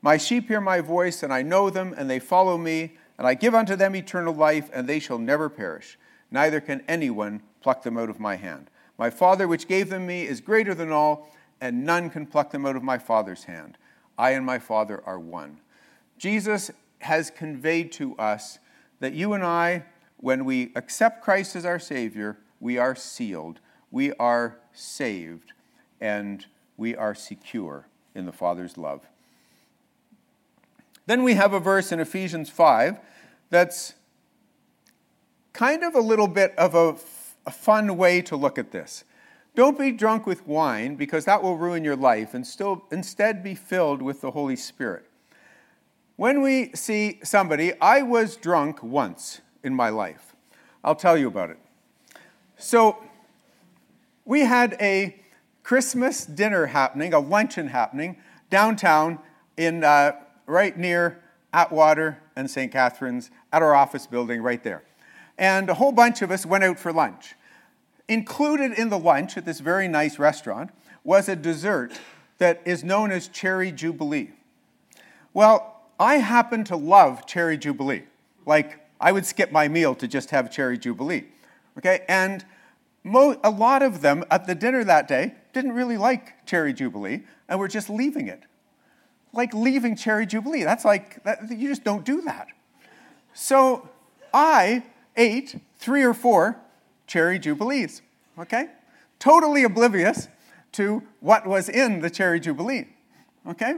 [0.01, 3.33] My sheep hear my voice, and I know them, and they follow me, and I
[3.33, 5.97] give unto them eternal life, and they shall never perish.
[6.31, 8.69] Neither can anyone pluck them out of my hand.
[8.97, 11.29] My Father, which gave them me, is greater than all,
[11.61, 13.77] and none can pluck them out of my Father's hand.
[14.17, 15.59] I and my Father are one.
[16.17, 18.59] Jesus has conveyed to us
[18.99, 19.85] that you and I,
[20.17, 23.59] when we accept Christ as our Savior, we are sealed
[23.91, 25.53] we are saved
[26.01, 29.01] and we are secure in the Father's love.
[31.05, 32.99] Then we have a verse in Ephesians 5
[33.49, 33.93] that's
[35.57, 36.95] kind of a little bit of a,
[37.47, 39.03] a fun way to look at this.
[39.55, 43.55] Don't be drunk with wine because that will ruin your life and still instead be
[43.55, 45.09] filled with the Holy Spirit.
[46.15, 50.35] When we see somebody, I was drunk once in my life.
[50.83, 51.57] I'll tell you about it.
[52.57, 53.03] So
[54.25, 55.19] we had a
[55.63, 58.17] Christmas dinner happening, a luncheon happening
[58.51, 59.17] downtown
[59.57, 60.11] in uh,
[60.45, 61.19] right near
[61.51, 62.71] Atwater and St.
[62.71, 64.83] Catherine's at our office building right there.
[65.37, 67.35] And a whole bunch of us went out for lunch.
[68.07, 70.71] Included in the lunch at this very nice restaurant
[71.03, 71.99] was a dessert
[72.37, 74.31] that is known as Cherry Jubilee.
[75.33, 78.03] Well, I happen to love Cherry Jubilee.
[78.45, 81.25] Like, I would skip my meal to just have Cherry Jubilee.
[81.77, 82.05] Okay?
[82.07, 82.45] And
[83.03, 87.23] mo- a lot of them at the dinner that day didn't really like Cherry Jubilee
[87.47, 88.43] and were just leaving it.
[89.33, 90.63] Like leaving Cherry Jubilee.
[90.63, 92.47] That's like, that, you just don't do that.
[93.33, 93.89] So
[94.33, 94.83] I
[95.17, 96.57] ate three or four
[97.07, 98.01] Cherry Jubilees.
[98.37, 98.67] Okay?
[99.19, 100.27] Totally oblivious
[100.73, 102.87] to what was in the Cherry Jubilee.
[103.47, 103.75] Okay?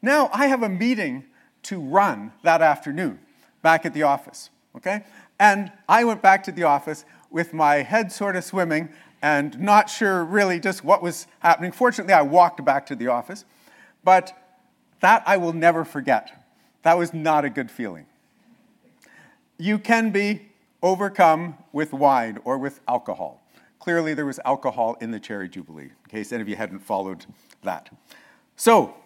[0.00, 1.24] Now I have a meeting
[1.64, 3.18] to run that afternoon
[3.62, 4.50] back at the office.
[4.76, 5.04] Okay?
[5.38, 8.88] And I went back to the office with my head sort of swimming
[9.20, 11.72] and not sure really just what was happening.
[11.72, 13.44] Fortunately, I walked back to the office.
[14.04, 14.32] But
[15.00, 16.44] that I will never forget.
[16.82, 18.06] That was not a good feeling.
[19.58, 20.48] You can be
[20.82, 23.42] overcome with wine or with alcohol.
[23.78, 27.26] Clearly, there was alcohol in the Cherry Jubilee, in case any of you hadn't followed
[27.62, 27.90] that.
[28.56, 28.96] So,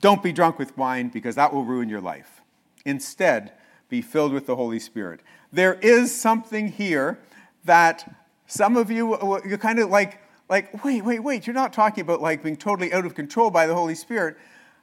[0.00, 2.40] don't be drunk with wine because that will ruin your life.
[2.84, 3.52] Instead,
[3.88, 5.20] be filled with the Holy Spirit.
[5.52, 7.18] There is something here
[7.64, 11.72] that some of you, uh, you're kind of like, like, wait, wait, wait, you're not
[11.72, 14.36] talking about like being totally out of control by the Holy Spirit.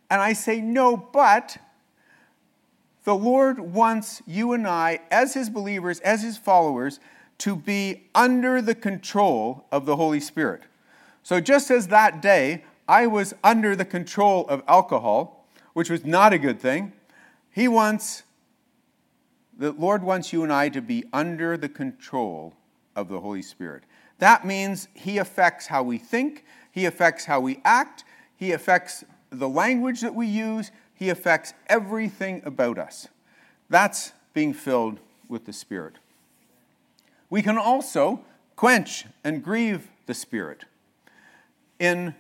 [0.09, 1.57] And I say, no, but
[3.07, 6.99] the Lord wants you and I, as his believers, as his followers,
[7.37, 10.63] to be under the control of the Holy Spirit.
[11.23, 16.33] So just as that day I was under the control of alcohol, which was not
[16.33, 16.91] a good thing,
[17.49, 18.23] he wants
[19.57, 22.55] the Lord wants you and I to be under the control
[22.93, 23.83] of the Holy Spirit.
[24.19, 26.43] That means He affects how we think,
[26.73, 28.03] He affects how we act,
[28.35, 33.07] He affects the language that we use, He affects everything about us.
[33.69, 35.95] That's being filled with the Spirit.
[37.29, 38.21] We can also
[38.55, 40.65] quench and grieve the Spirit.
[41.79, 42.15] In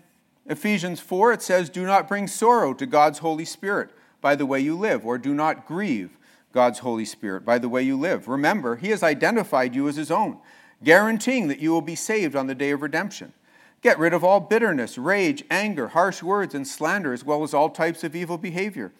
[0.45, 3.89] Ephesians 4, it says, Do not bring sorrow to God's Holy Spirit
[4.21, 6.17] by the way you live, or do not grieve
[6.53, 8.27] God's Holy Spirit by the way you live.
[8.27, 10.37] Remember, He has identified you as His own,
[10.83, 13.33] guaranteeing that you will be saved on the day of redemption.
[13.81, 17.69] Get rid of all bitterness, rage, anger, harsh words, and slander, as well as all
[17.69, 18.91] types of evil behavior.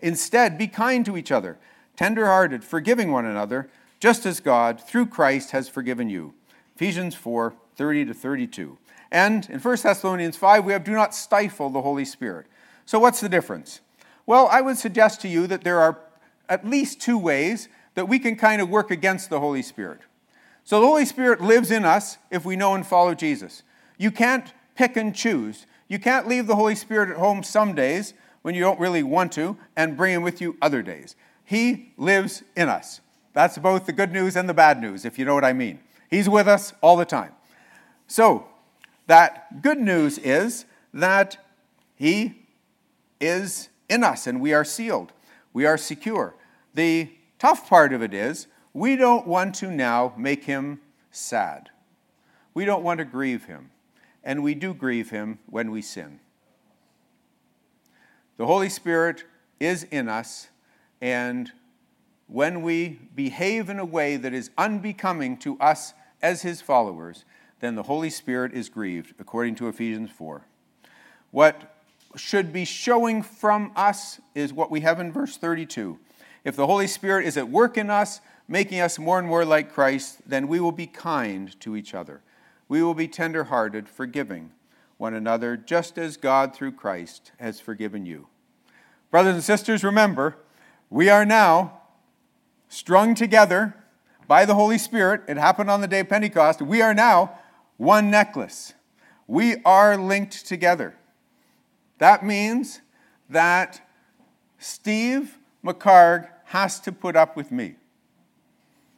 [0.00, 1.56] Instead, be kind to each other,
[1.96, 3.68] tenderhearted, forgiving one another,
[3.98, 6.34] just as God, through Christ, has forgiven you.
[6.74, 8.78] Ephesians 4 30 to 32.
[9.10, 12.46] And in 1 Thessalonians 5, we have do not stifle the Holy Spirit.
[12.86, 13.80] So, what's the difference?
[14.26, 15.98] Well, I would suggest to you that there are
[16.48, 20.00] at least two ways that we can kind of work against the Holy Spirit.
[20.64, 23.62] So the Holy Spirit lives in us if we know and follow Jesus.
[23.98, 25.66] You can't pick and choose.
[25.88, 29.32] You can't leave the Holy Spirit at home some days when you don't really want
[29.32, 31.16] to and bring him with you other days.
[31.44, 33.00] He lives in us.
[33.32, 35.80] That's both the good news and the bad news, if you know what I mean.
[36.10, 37.32] He's with us all the time.
[38.06, 38.46] So,
[39.06, 41.38] that good news is that
[41.94, 42.46] He
[43.20, 45.12] is in us and we are sealed
[45.56, 46.34] we are secure.
[46.74, 51.70] The tough part of it is we don't want to now make him sad.
[52.52, 53.70] We don't want to grieve him.
[54.26, 56.18] And we do grieve him when we sin.
[58.38, 59.24] The Holy Spirit
[59.60, 60.48] is in us,
[61.00, 61.52] and
[62.26, 67.24] when we behave in a way that is unbecoming to us as his followers,
[67.60, 70.42] then the Holy Spirit is grieved, according to Ephesians 4.
[71.30, 71.76] What
[72.16, 75.98] should be showing from us is what we have in verse 32.
[76.44, 79.72] If the Holy Spirit is at work in us, making us more and more like
[79.72, 82.22] Christ, then we will be kind to each other.
[82.68, 84.52] We will be tenderhearted, forgiving
[84.98, 88.28] one another, just as God through Christ has forgiven you.
[89.10, 90.36] Brothers and sisters, remember,
[90.90, 91.80] we are now
[92.68, 93.74] strung together
[94.26, 95.22] by the Holy Spirit.
[95.28, 96.60] It happened on the day of Pentecost.
[96.60, 97.38] We are now
[97.76, 98.74] one necklace.
[99.26, 100.96] We are linked together.
[101.98, 102.80] That means
[103.30, 103.80] that
[104.58, 107.76] Steve McCarg has to put up with me.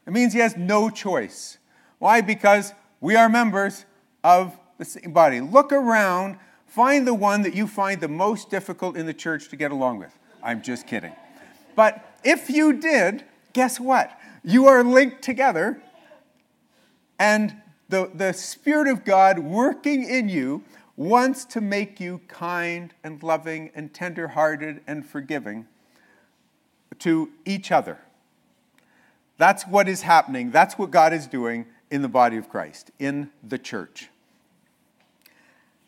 [0.06, 1.58] It means he has no choice.
[1.98, 2.20] Why?
[2.20, 3.84] Because we are members
[4.24, 5.40] of the same body.
[5.40, 9.56] Look around, find the one that you find the most difficult in the church to
[9.56, 10.16] get along with.
[10.42, 11.12] I'm just kidding.
[11.76, 14.18] But if you did, guess what?
[14.44, 15.82] You are linked together,
[17.18, 17.56] and
[17.88, 20.62] the, the Spirit of God working in you
[20.96, 25.66] wants to make you kind and loving and tenderhearted and forgiving
[26.98, 27.98] to each other.
[29.36, 30.50] That's what is happening.
[30.50, 34.08] That's what God is doing in the body of Christ, in the church.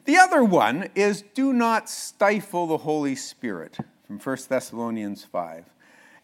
[0.05, 5.65] The other one is do not stifle the Holy Spirit from 1 Thessalonians 5.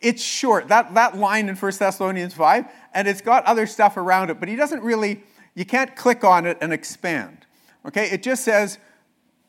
[0.01, 2.65] It's short, that, that line in 1 Thessalonians 5,
[2.95, 5.23] and it's got other stuff around it, but he doesn't really,
[5.55, 7.47] you can't click on it and expand.
[7.87, 8.79] Okay, it just says,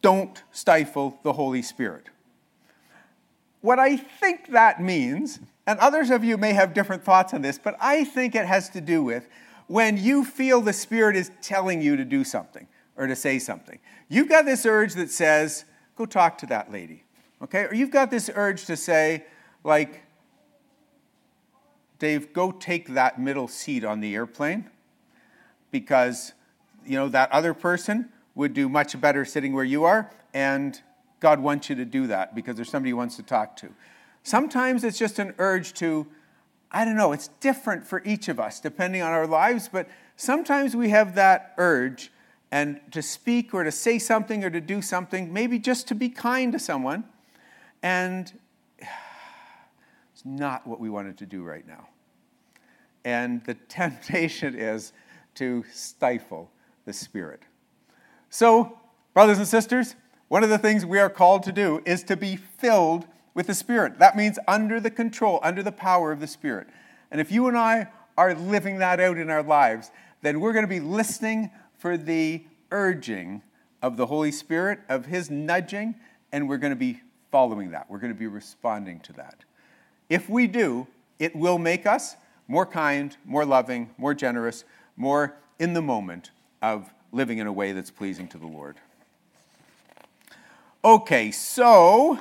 [0.02, 2.06] don't stifle the Holy Spirit.
[3.62, 7.58] What I think that means, and others of you may have different thoughts on this,
[7.58, 9.28] but I think it has to do with
[9.68, 13.80] when you feel the Spirit is telling you to do something or to say something.
[14.10, 15.66] You've got this urge that says,
[15.96, 17.04] go talk to that lady.
[17.42, 17.64] Okay?
[17.64, 19.26] Or you've got this urge to say,
[19.64, 20.04] like,
[22.00, 24.70] Dave, go take that middle seat on the airplane
[25.72, 26.34] because,
[26.86, 30.80] you know, that other person would do much better sitting where you are, and
[31.20, 33.70] God wants you to do that because there's somebody he wants to talk to.
[34.22, 36.06] Sometimes it's just an urge to,
[36.72, 40.76] I don't know, it's different for each of us depending on our lives, but sometimes
[40.76, 42.12] we have that urge
[42.52, 46.10] and to speak or to say something or to do something, maybe just to be
[46.10, 47.04] kind to someone,
[47.84, 48.38] and
[48.80, 51.88] it's not what we wanted to do right now.
[53.06, 54.94] And the temptation is
[55.36, 56.52] to stifle
[56.86, 57.42] the Spirit.
[58.30, 58.80] So,
[59.14, 59.96] brothers and sisters,
[60.28, 63.08] one of the things we are called to do is to be filled
[63.38, 64.00] with the Spirit.
[64.00, 66.68] That means under the control, under the power of the Spirit.
[67.12, 69.92] And if you and I are living that out in our lives,
[70.24, 73.44] then we're going to be listening for the urging
[73.84, 75.94] of the Holy Spirit, of His nudging,
[76.32, 77.00] and we're going to be
[77.32, 77.88] following that.
[77.92, 79.36] We're going to be responding to that.
[80.10, 80.88] If we do,
[81.20, 82.16] it will make us
[82.48, 84.64] more kind, more loving, more generous,
[84.96, 86.32] more in the moment
[86.64, 88.78] of living in a way that's pleasing to the Lord.
[90.84, 92.18] Okay, so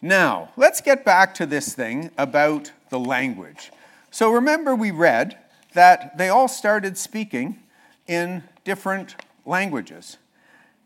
[0.00, 3.70] now let's get back to this thing about the language.
[4.10, 5.38] So remember, we read
[5.74, 7.58] that they all started speaking
[8.06, 10.16] in different languages.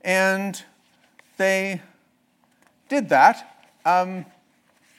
[0.03, 0.63] And
[1.37, 1.81] they
[2.89, 4.27] did that um,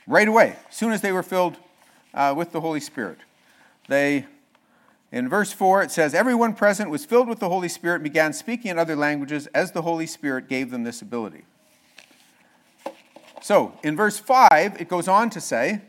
[0.07, 1.57] right away, as soon as they were filled
[2.13, 3.17] uh, with the Holy Spirit.
[3.87, 4.25] They
[5.13, 8.33] in verse 4, it says, Everyone present was filled with the Holy Spirit and began
[8.33, 11.45] speaking in other languages as the Holy Spirit gave them this ability.
[13.43, 15.81] So, in verse 5, it goes on to say,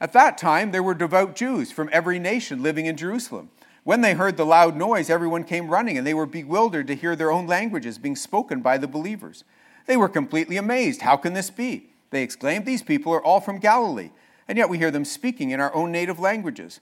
[0.00, 3.50] At that time there were devout Jews from every nation living in Jerusalem.
[3.82, 7.16] When they heard the loud noise, everyone came running, and they were bewildered to hear
[7.16, 9.42] their own languages being spoken by the believers.
[9.86, 11.02] They were completely amazed.
[11.02, 11.90] How can this be?
[12.10, 14.10] They exclaimed, These people are all from Galilee,
[14.46, 16.78] and yet we hear them speaking in our own native languages.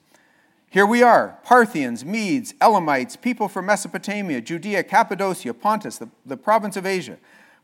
[0.68, 6.76] Here we are Parthians, Medes, Elamites, people from Mesopotamia, Judea, Cappadocia, Pontus, the, the province
[6.76, 7.16] of Asia,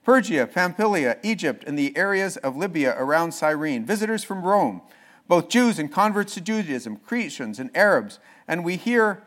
[0.03, 4.80] Phrygia, Pamphylia, Egypt, and the areas of Libya around Cyrene, visitors from Rome,
[5.28, 9.22] both Jews and converts to Judaism, Cretans and Arabs, and we hear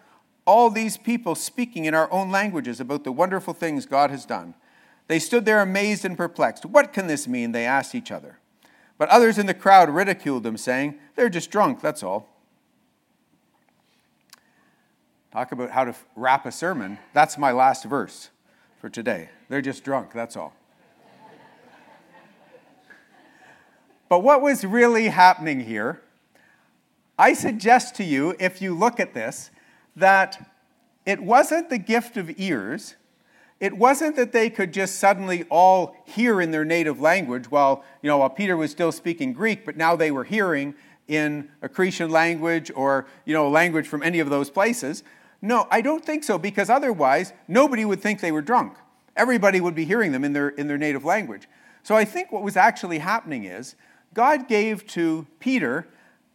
[0.46, 4.56] all these people speaking in our own languages about the wonderful things God has done.
[5.08, 6.66] They stood there amazed and perplexed.
[6.66, 7.52] What can this mean?
[7.52, 8.40] They asked each other.
[8.98, 12.30] But others in the crowd ridiculed them, saying, They're just drunk, that's all.
[15.32, 17.00] Talk about how to wrap a sermon.
[17.14, 18.30] That's my last verse
[18.80, 19.30] for today.
[19.50, 20.54] They're just drunk, that's all.
[24.14, 26.00] But what was really happening here,
[27.18, 29.50] I suggest to you, if you look at this,
[29.96, 30.52] that
[31.04, 32.96] it wasn't the gift of ears.
[33.60, 38.08] It wasn't that they could just suddenly all hear in their native language while, you
[38.08, 40.76] know, while Peter was still speaking Greek, but now they were hearing
[41.08, 45.04] in a Cretan language or, you know, a language from any of those places.
[45.42, 48.78] No, I don't think so, because otherwise, nobody would think they were drunk.
[49.16, 51.48] Everybody would be hearing them in their, in their native language.
[51.82, 53.76] So I think what was actually happening is
[54.14, 55.88] God gave to Peter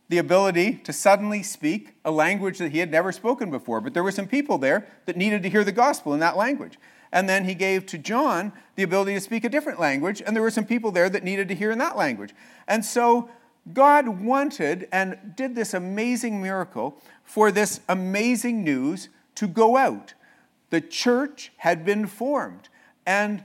[0.09, 3.81] the ability to suddenly speak a language that he had never spoken before.
[3.81, 6.79] But there were some people there that needed to hear the gospel in that language.
[7.13, 10.43] And then he gave to John the ability to speak a different language, and there
[10.43, 12.35] were some people there that needed to hear in that language.
[12.67, 13.31] And so
[13.73, 20.15] God wanted and did this amazing miracle for this amazing news to go out.
[20.71, 22.69] The church had been formed,
[23.07, 23.45] and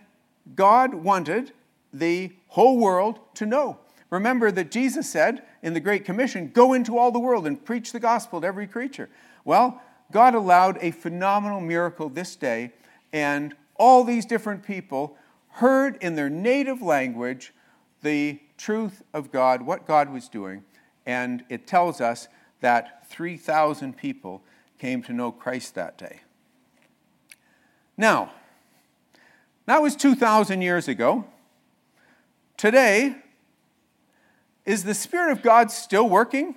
[0.56, 1.54] God wanted
[1.94, 3.80] the whole world to know.
[4.14, 7.92] Remember that Jesus said in the Great Commission, Go into all the world and preach
[7.92, 9.10] the gospel to every creature.
[9.44, 12.74] Well, God allowed a phenomenal miracle this day,
[13.12, 15.18] and all these different people
[15.54, 17.56] heard in their native language
[18.04, 20.64] the truth of God, what God was doing,
[21.08, 22.28] and it tells us
[22.62, 24.44] that 3,000 people
[24.78, 26.22] came to know Christ that day.
[27.98, 28.32] Now,
[29.66, 31.26] that was 2,000 years ago.
[32.58, 33.16] Today,
[34.66, 36.56] is the Spirit of God still working?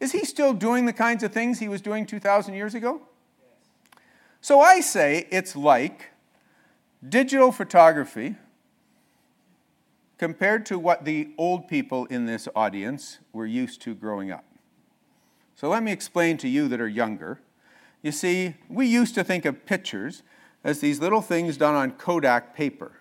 [0.00, 3.00] Is He still doing the kinds of things He was doing 2,000 years ago?
[4.40, 6.10] So I say it's like
[7.06, 8.36] digital photography
[10.18, 14.44] compared to what the old people in this audience were used to growing up.
[15.54, 17.40] So let me explain to you that are younger.
[18.02, 20.22] You see, we used to think of pictures
[20.62, 22.92] as these little things done on Kodak paper.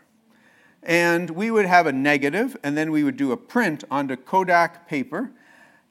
[0.85, 4.87] And we would have a negative, and then we would do a print onto Kodak
[4.87, 5.31] paper.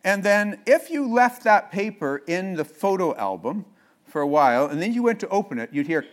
[0.05, 3.64] And then, if you left that paper in the photo album
[4.05, 6.07] for a while, and then you went to open it, you'd hear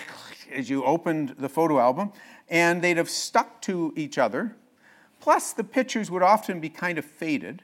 [0.52, 2.10] as you opened the photo album,
[2.48, 4.56] and they'd have stuck to each other.
[5.20, 7.62] Plus, the pictures would often be kind of faded.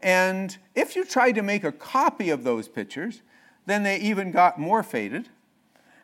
[0.00, 3.22] And if you tried to make a copy of those pictures,
[3.66, 5.28] then they even got more faded.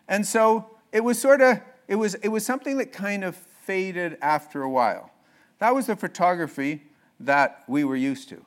[0.08, 4.18] And so it was sort of, it was, it was something that kind of faded
[4.20, 5.10] after a while.
[5.58, 6.82] That was the photography
[7.20, 8.44] that we were used to.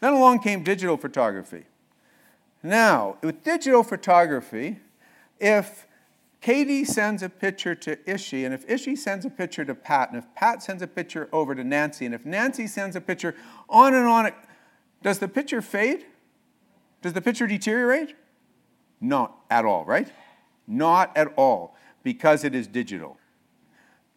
[0.00, 1.64] Then along came digital photography.
[2.62, 4.80] Now, with digital photography,
[5.38, 5.86] if
[6.40, 10.18] Katie sends a picture to Ishi, and if Ishi sends a picture to Pat, and
[10.18, 13.36] if Pat sends a picture over to Nancy, and if Nancy sends a picture
[13.68, 14.32] on and on,
[15.02, 16.04] does the picture fade?
[17.00, 18.16] Does the picture deteriorate?
[19.00, 20.08] Not at all, right?
[20.66, 23.18] Not at all, because it is digital.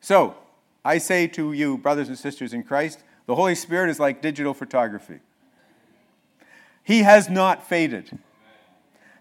[0.06, 0.36] So,
[0.84, 4.54] I say to you, brothers and sisters in Christ, the Holy Spirit is like digital
[4.54, 5.18] photography.
[6.84, 8.20] He has not faded,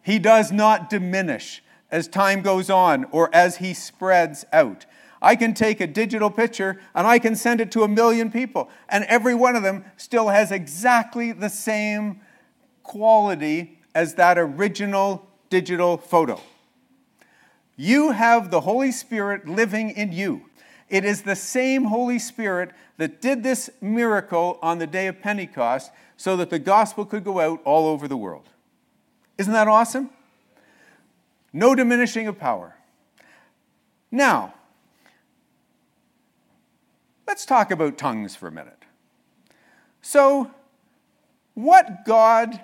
[0.02, 4.84] He does not diminish as time goes on or as He spreads out.
[5.22, 8.68] I can take a digital picture and I can send it to a million people,
[8.86, 12.20] and every one of them still has exactly the same
[12.82, 16.38] quality as that original digital photo.
[17.74, 20.50] You have the Holy Spirit living in you.
[20.94, 25.90] It is the same Holy Spirit that did this miracle on the day of Pentecost
[26.16, 28.48] so that the gospel could go out all over the world.
[29.36, 30.10] Isn't that awesome?
[31.52, 32.76] No diminishing of power.
[34.12, 34.54] Now,
[37.26, 38.84] let's talk about tongues for a minute.
[40.00, 40.52] So,
[41.54, 42.60] what God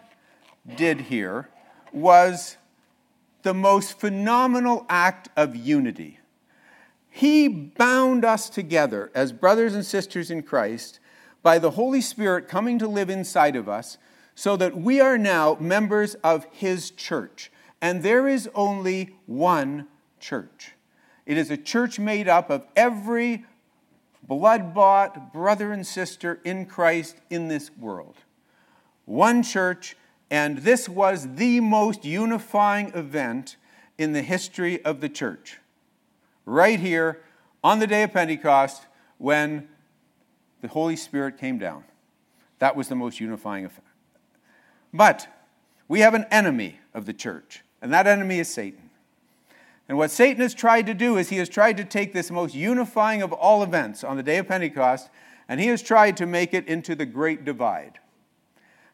[0.76, 1.48] did here
[1.92, 2.58] was
[3.42, 6.19] the most phenomenal act of unity.
[7.10, 11.00] He bound us together as brothers and sisters in Christ
[11.42, 13.98] by the Holy Spirit coming to live inside of us
[14.34, 17.50] so that we are now members of His church.
[17.82, 19.88] And there is only one
[20.20, 20.72] church.
[21.26, 23.44] It is a church made up of every
[24.22, 28.16] blood bought brother and sister in Christ in this world.
[29.04, 29.96] One church,
[30.30, 33.56] and this was the most unifying event
[33.98, 35.58] in the history of the church
[36.50, 37.20] right here
[37.62, 38.82] on the day of Pentecost
[39.18, 39.68] when
[40.60, 41.84] the Holy Spirit came down.
[42.58, 43.86] That was the most unifying effect.
[44.92, 45.28] But
[45.88, 48.90] we have an enemy of the church, and that enemy is Satan.
[49.88, 52.54] And what Satan has tried to do is he has tried to take this most
[52.54, 55.08] unifying of all events on the day of Pentecost,
[55.48, 57.98] and he has tried to make it into the great divide.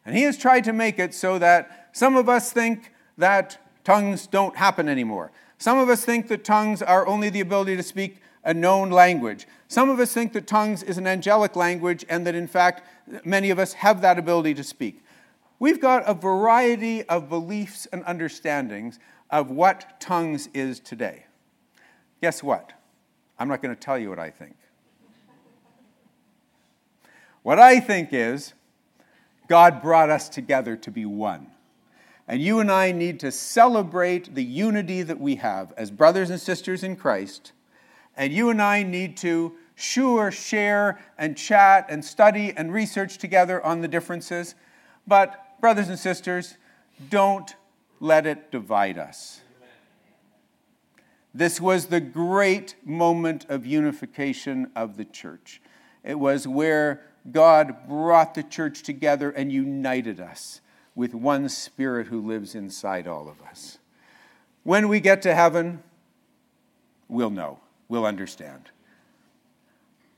[0.05, 4.27] And he has tried to make it so that some of us think that tongues
[4.27, 5.31] don't happen anymore.
[5.57, 9.47] Some of us think that tongues are only the ability to speak a known language.
[9.67, 12.83] Some of us think that tongues is an angelic language and that, in fact,
[13.25, 15.03] many of us have that ability to speak.
[15.59, 18.99] We've got a variety of beliefs and understandings
[19.29, 21.25] of what tongues is today.
[22.21, 22.73] Guess what?
[23.39, 24.55] I'm not going to tell you what I think.
[27.43, 28.53] What I think is
[29.47, 31.47] God brought us together to be one.
[32.27, 36.39] And you and I need to celebrate the unity that we have as brothers and
[36.39, 37.53] sisters in Christ.
[38.17, 43.63] And you and I need to sure share and chat and study and research together
[43.63, 44.55] on the differences.
[45.05, 46.57] But, brothers and sisters,
[47.09, 47.55] don't
[48.01, 49.41] let it divide us.
[51.33, 55.61] This was the great moment of unification of the church.
[56.03, 60.61] It was where God brought the church together and united us
[60.97, 63.77] with one Spirit who lives inside all of us.
[64.63, 65.83] When we get to heaven,
[67.07, 68.71] we'll know, we'll understand.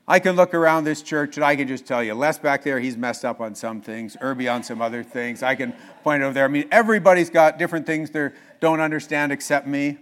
[0.08, 2.80] I can look around this church and I can just tell you, Les back there,
[2.80, 5.42] he's messed up on some things, Irby on some other things.
[5.42, 6.46] I can point over there.
[6.46, 9.98] I mean, everybody's got different things they don't understand except me.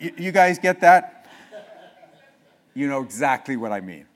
[0.00, 1.26] you guys get that?
[2.72, 4.06] You know exactly what I mean.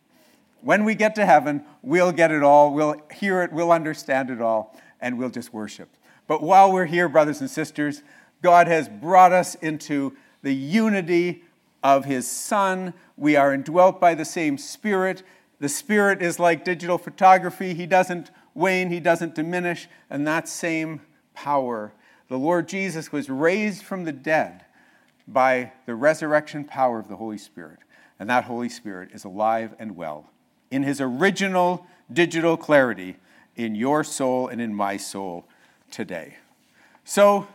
[0.63, 4.41] When we get to heaven, we'll get it all, we'll hear it, we'll understand it
[4.41, 5.89] all, and we'll just worship.
[6.29, 8.05] But while we're here, brothers and sisters,
[8.41, 11.43] God has brought us into the unity
[11.83, 12.95] of His Son.
[13.17, 15.25] We are indwelt by the same Spirit.
[15.59, 21.01] The Spirit is like digital photography, He doesn't wane, He doesn't diminish, and that same
[21.35, 21.93] power.
[22.29, 24.65] The Lord Jesus was raised from the dead
[25.27, 27.81] by the resurrection power of the Holy Spirit,
[28.21, 30.31] and that Holy Spirit is alive and well
[30.71, 33.17] in his original digital clarity
[33.57, 35.47] in your soul and in my soul
[35.91, 36.37] today.
[37.05, 37.49] So,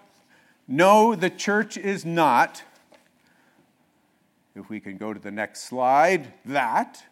[0.68, 2.64] no, the church is not,
[4.56, 7.04] if we can go to the next slide, that.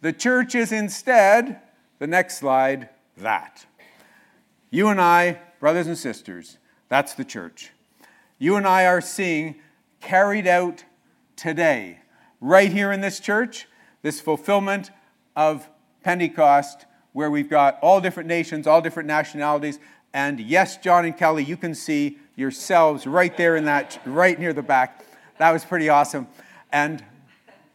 [0.00, 1.60] The church is instead,
[1.98, 3.64] the next slide, that.
[4.70, 7.70] You and I, brothers and sisters, that's the church.
[8.38, 9.56] You and I are seeing
[10.00, 10.84] carried out
[11.36, 12.00] today,
[12.40, 13.68] right here in this church,
[14.02, 14.90] this fulfillment
[15.36, 15.68] of
[16.02, 19.78] Pentecost, where we've got all different nations, all different nationalities.
[20.14, 24.52] And yes, John and Kelly, you can see yourselves right there in that, right near
[24.52, 25.04] the back.
[25.38, 26.28] That was pretty awesome.
[26.72, 27.04] And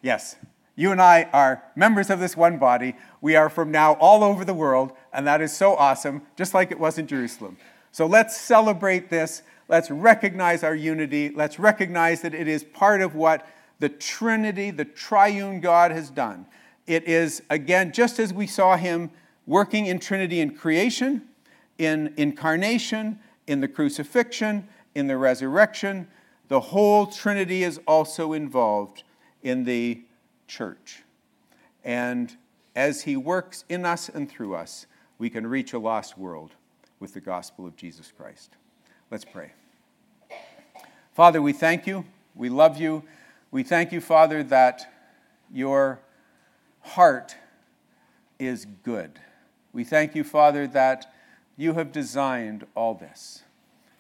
[0.02, 0.38] yes,
[0.78, 2.96] you and I are members of this one body.
[3.20, 6.72] We are from now all over the world, and that is so awesome, just like
[6.72, 7.58] it was in Jerusalem.
[7.92, 9.42] So let's celebrate this.
[9.68, 11.32] Let's recognize our unity.
[11.36, 13.46] Let's recognize that it is part of what
[13.80, 16.46] the Trinity, the triune God, has done.
[16.88, 19.12] It is, again, just as we saw him
[19.46, 21.24] working in Trinity in creation,
[21.80, 26.08] in incarnation, in the crucifixion, in the resurrection,
[26.50, 29.04] the whole Trinity is also involved
[29.42, 30.02] in the
[30.48, 31.04] church.
[31.84, 32.36] And
[32.76, 34.86] as he works in us and through us,
[35.18, 36.52] we can reach a lost world
[37.00, 38.52] with the gospel of Jesus Christ.
[39.10, 39.54] Let's pray.
[41.14, 42.06] Father, we thank you.
[42.36, 43.04] We love you.
[43.52, 44.92] We thank you, Father, that
[45.52, 46.00] your
[46.82, 47.36] heart
[48.38, 49.20] is good.
[49.74, 51.14] We thank you, Father, that
[51.60, 53.44] you have designed all this.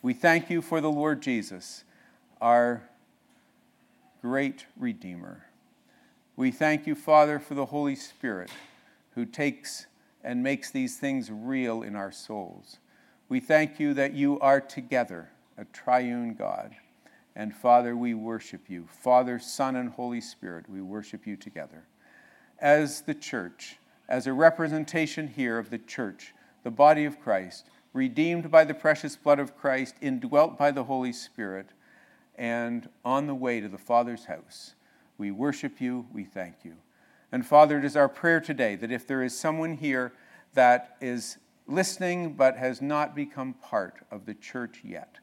[0.02, 1.84] We thank you for the Lord Jesus,
[2.40, 2.84] our
[4.22, 5.44] great Redeemer.
[6.38, 8.50] We thank you, Father, for the Holy Spirit
[9.16, 9.88] who takes
[10.24, 12.78] and makes these things real in our souls.
[13.28, 16.78] We thank you that you are together, a triune God.
[17.36, 18.88] And Father, we worship you.
[18.88, 21.84] Father, Son, and Holy Spirit, we worship you together.
[22.60, 26.34] As the church, as a representation here of the church,
[26.64, 31.14] the body of Christ, redeemed by the precious blood of Christ, indwelt by the Holy
[31.14, 31.70] Spirit,
[32.36, 34.76] and on the way to the Father's house.
[35.18, 36.76] We worship you, we thank you.
[37.32, 40.14] And Father, it is our prayer today that if there is someone here
[40.54, 41.38] that is
[41.68, 45.20] listening but has not become part of the church yet,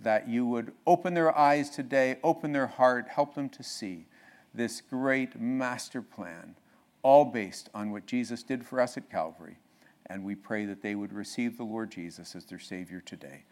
[0.00, 4.06] that you would open their eyes today, open their heart, help them to see
[4.52, 6.54] this great master plan,
[7.02, 9.58] all based on what Jesus did for us at Calvary.
[10.06, 13.44] And we pray that they would receive the Lord Jesus as their Savior today.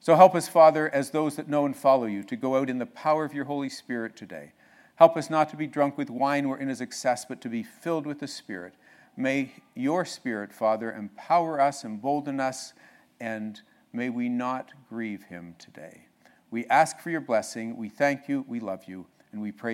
[0.00, 2.78] So help us, Father, as those that know and follow you, to go out in
[2.78, 4.52] the power of your Holy Spirit today.
[4.96, 8.06] Help us not to be drunk with wine wherein is excess, but to be filled
[8.06, 8.74] with the Spirit.
[9.16, 12.74] May your Spirit, Father, empower us, embolden us,
[13.20, 13.60] and
[13.92, 16.06] may we not grieve him today.
[16.50, 17.76] We ask for your blessing.
[17.76, 18.44] We thank you.
[18.46, 19.06] We love you.
[19.32, 19.64] And we pray.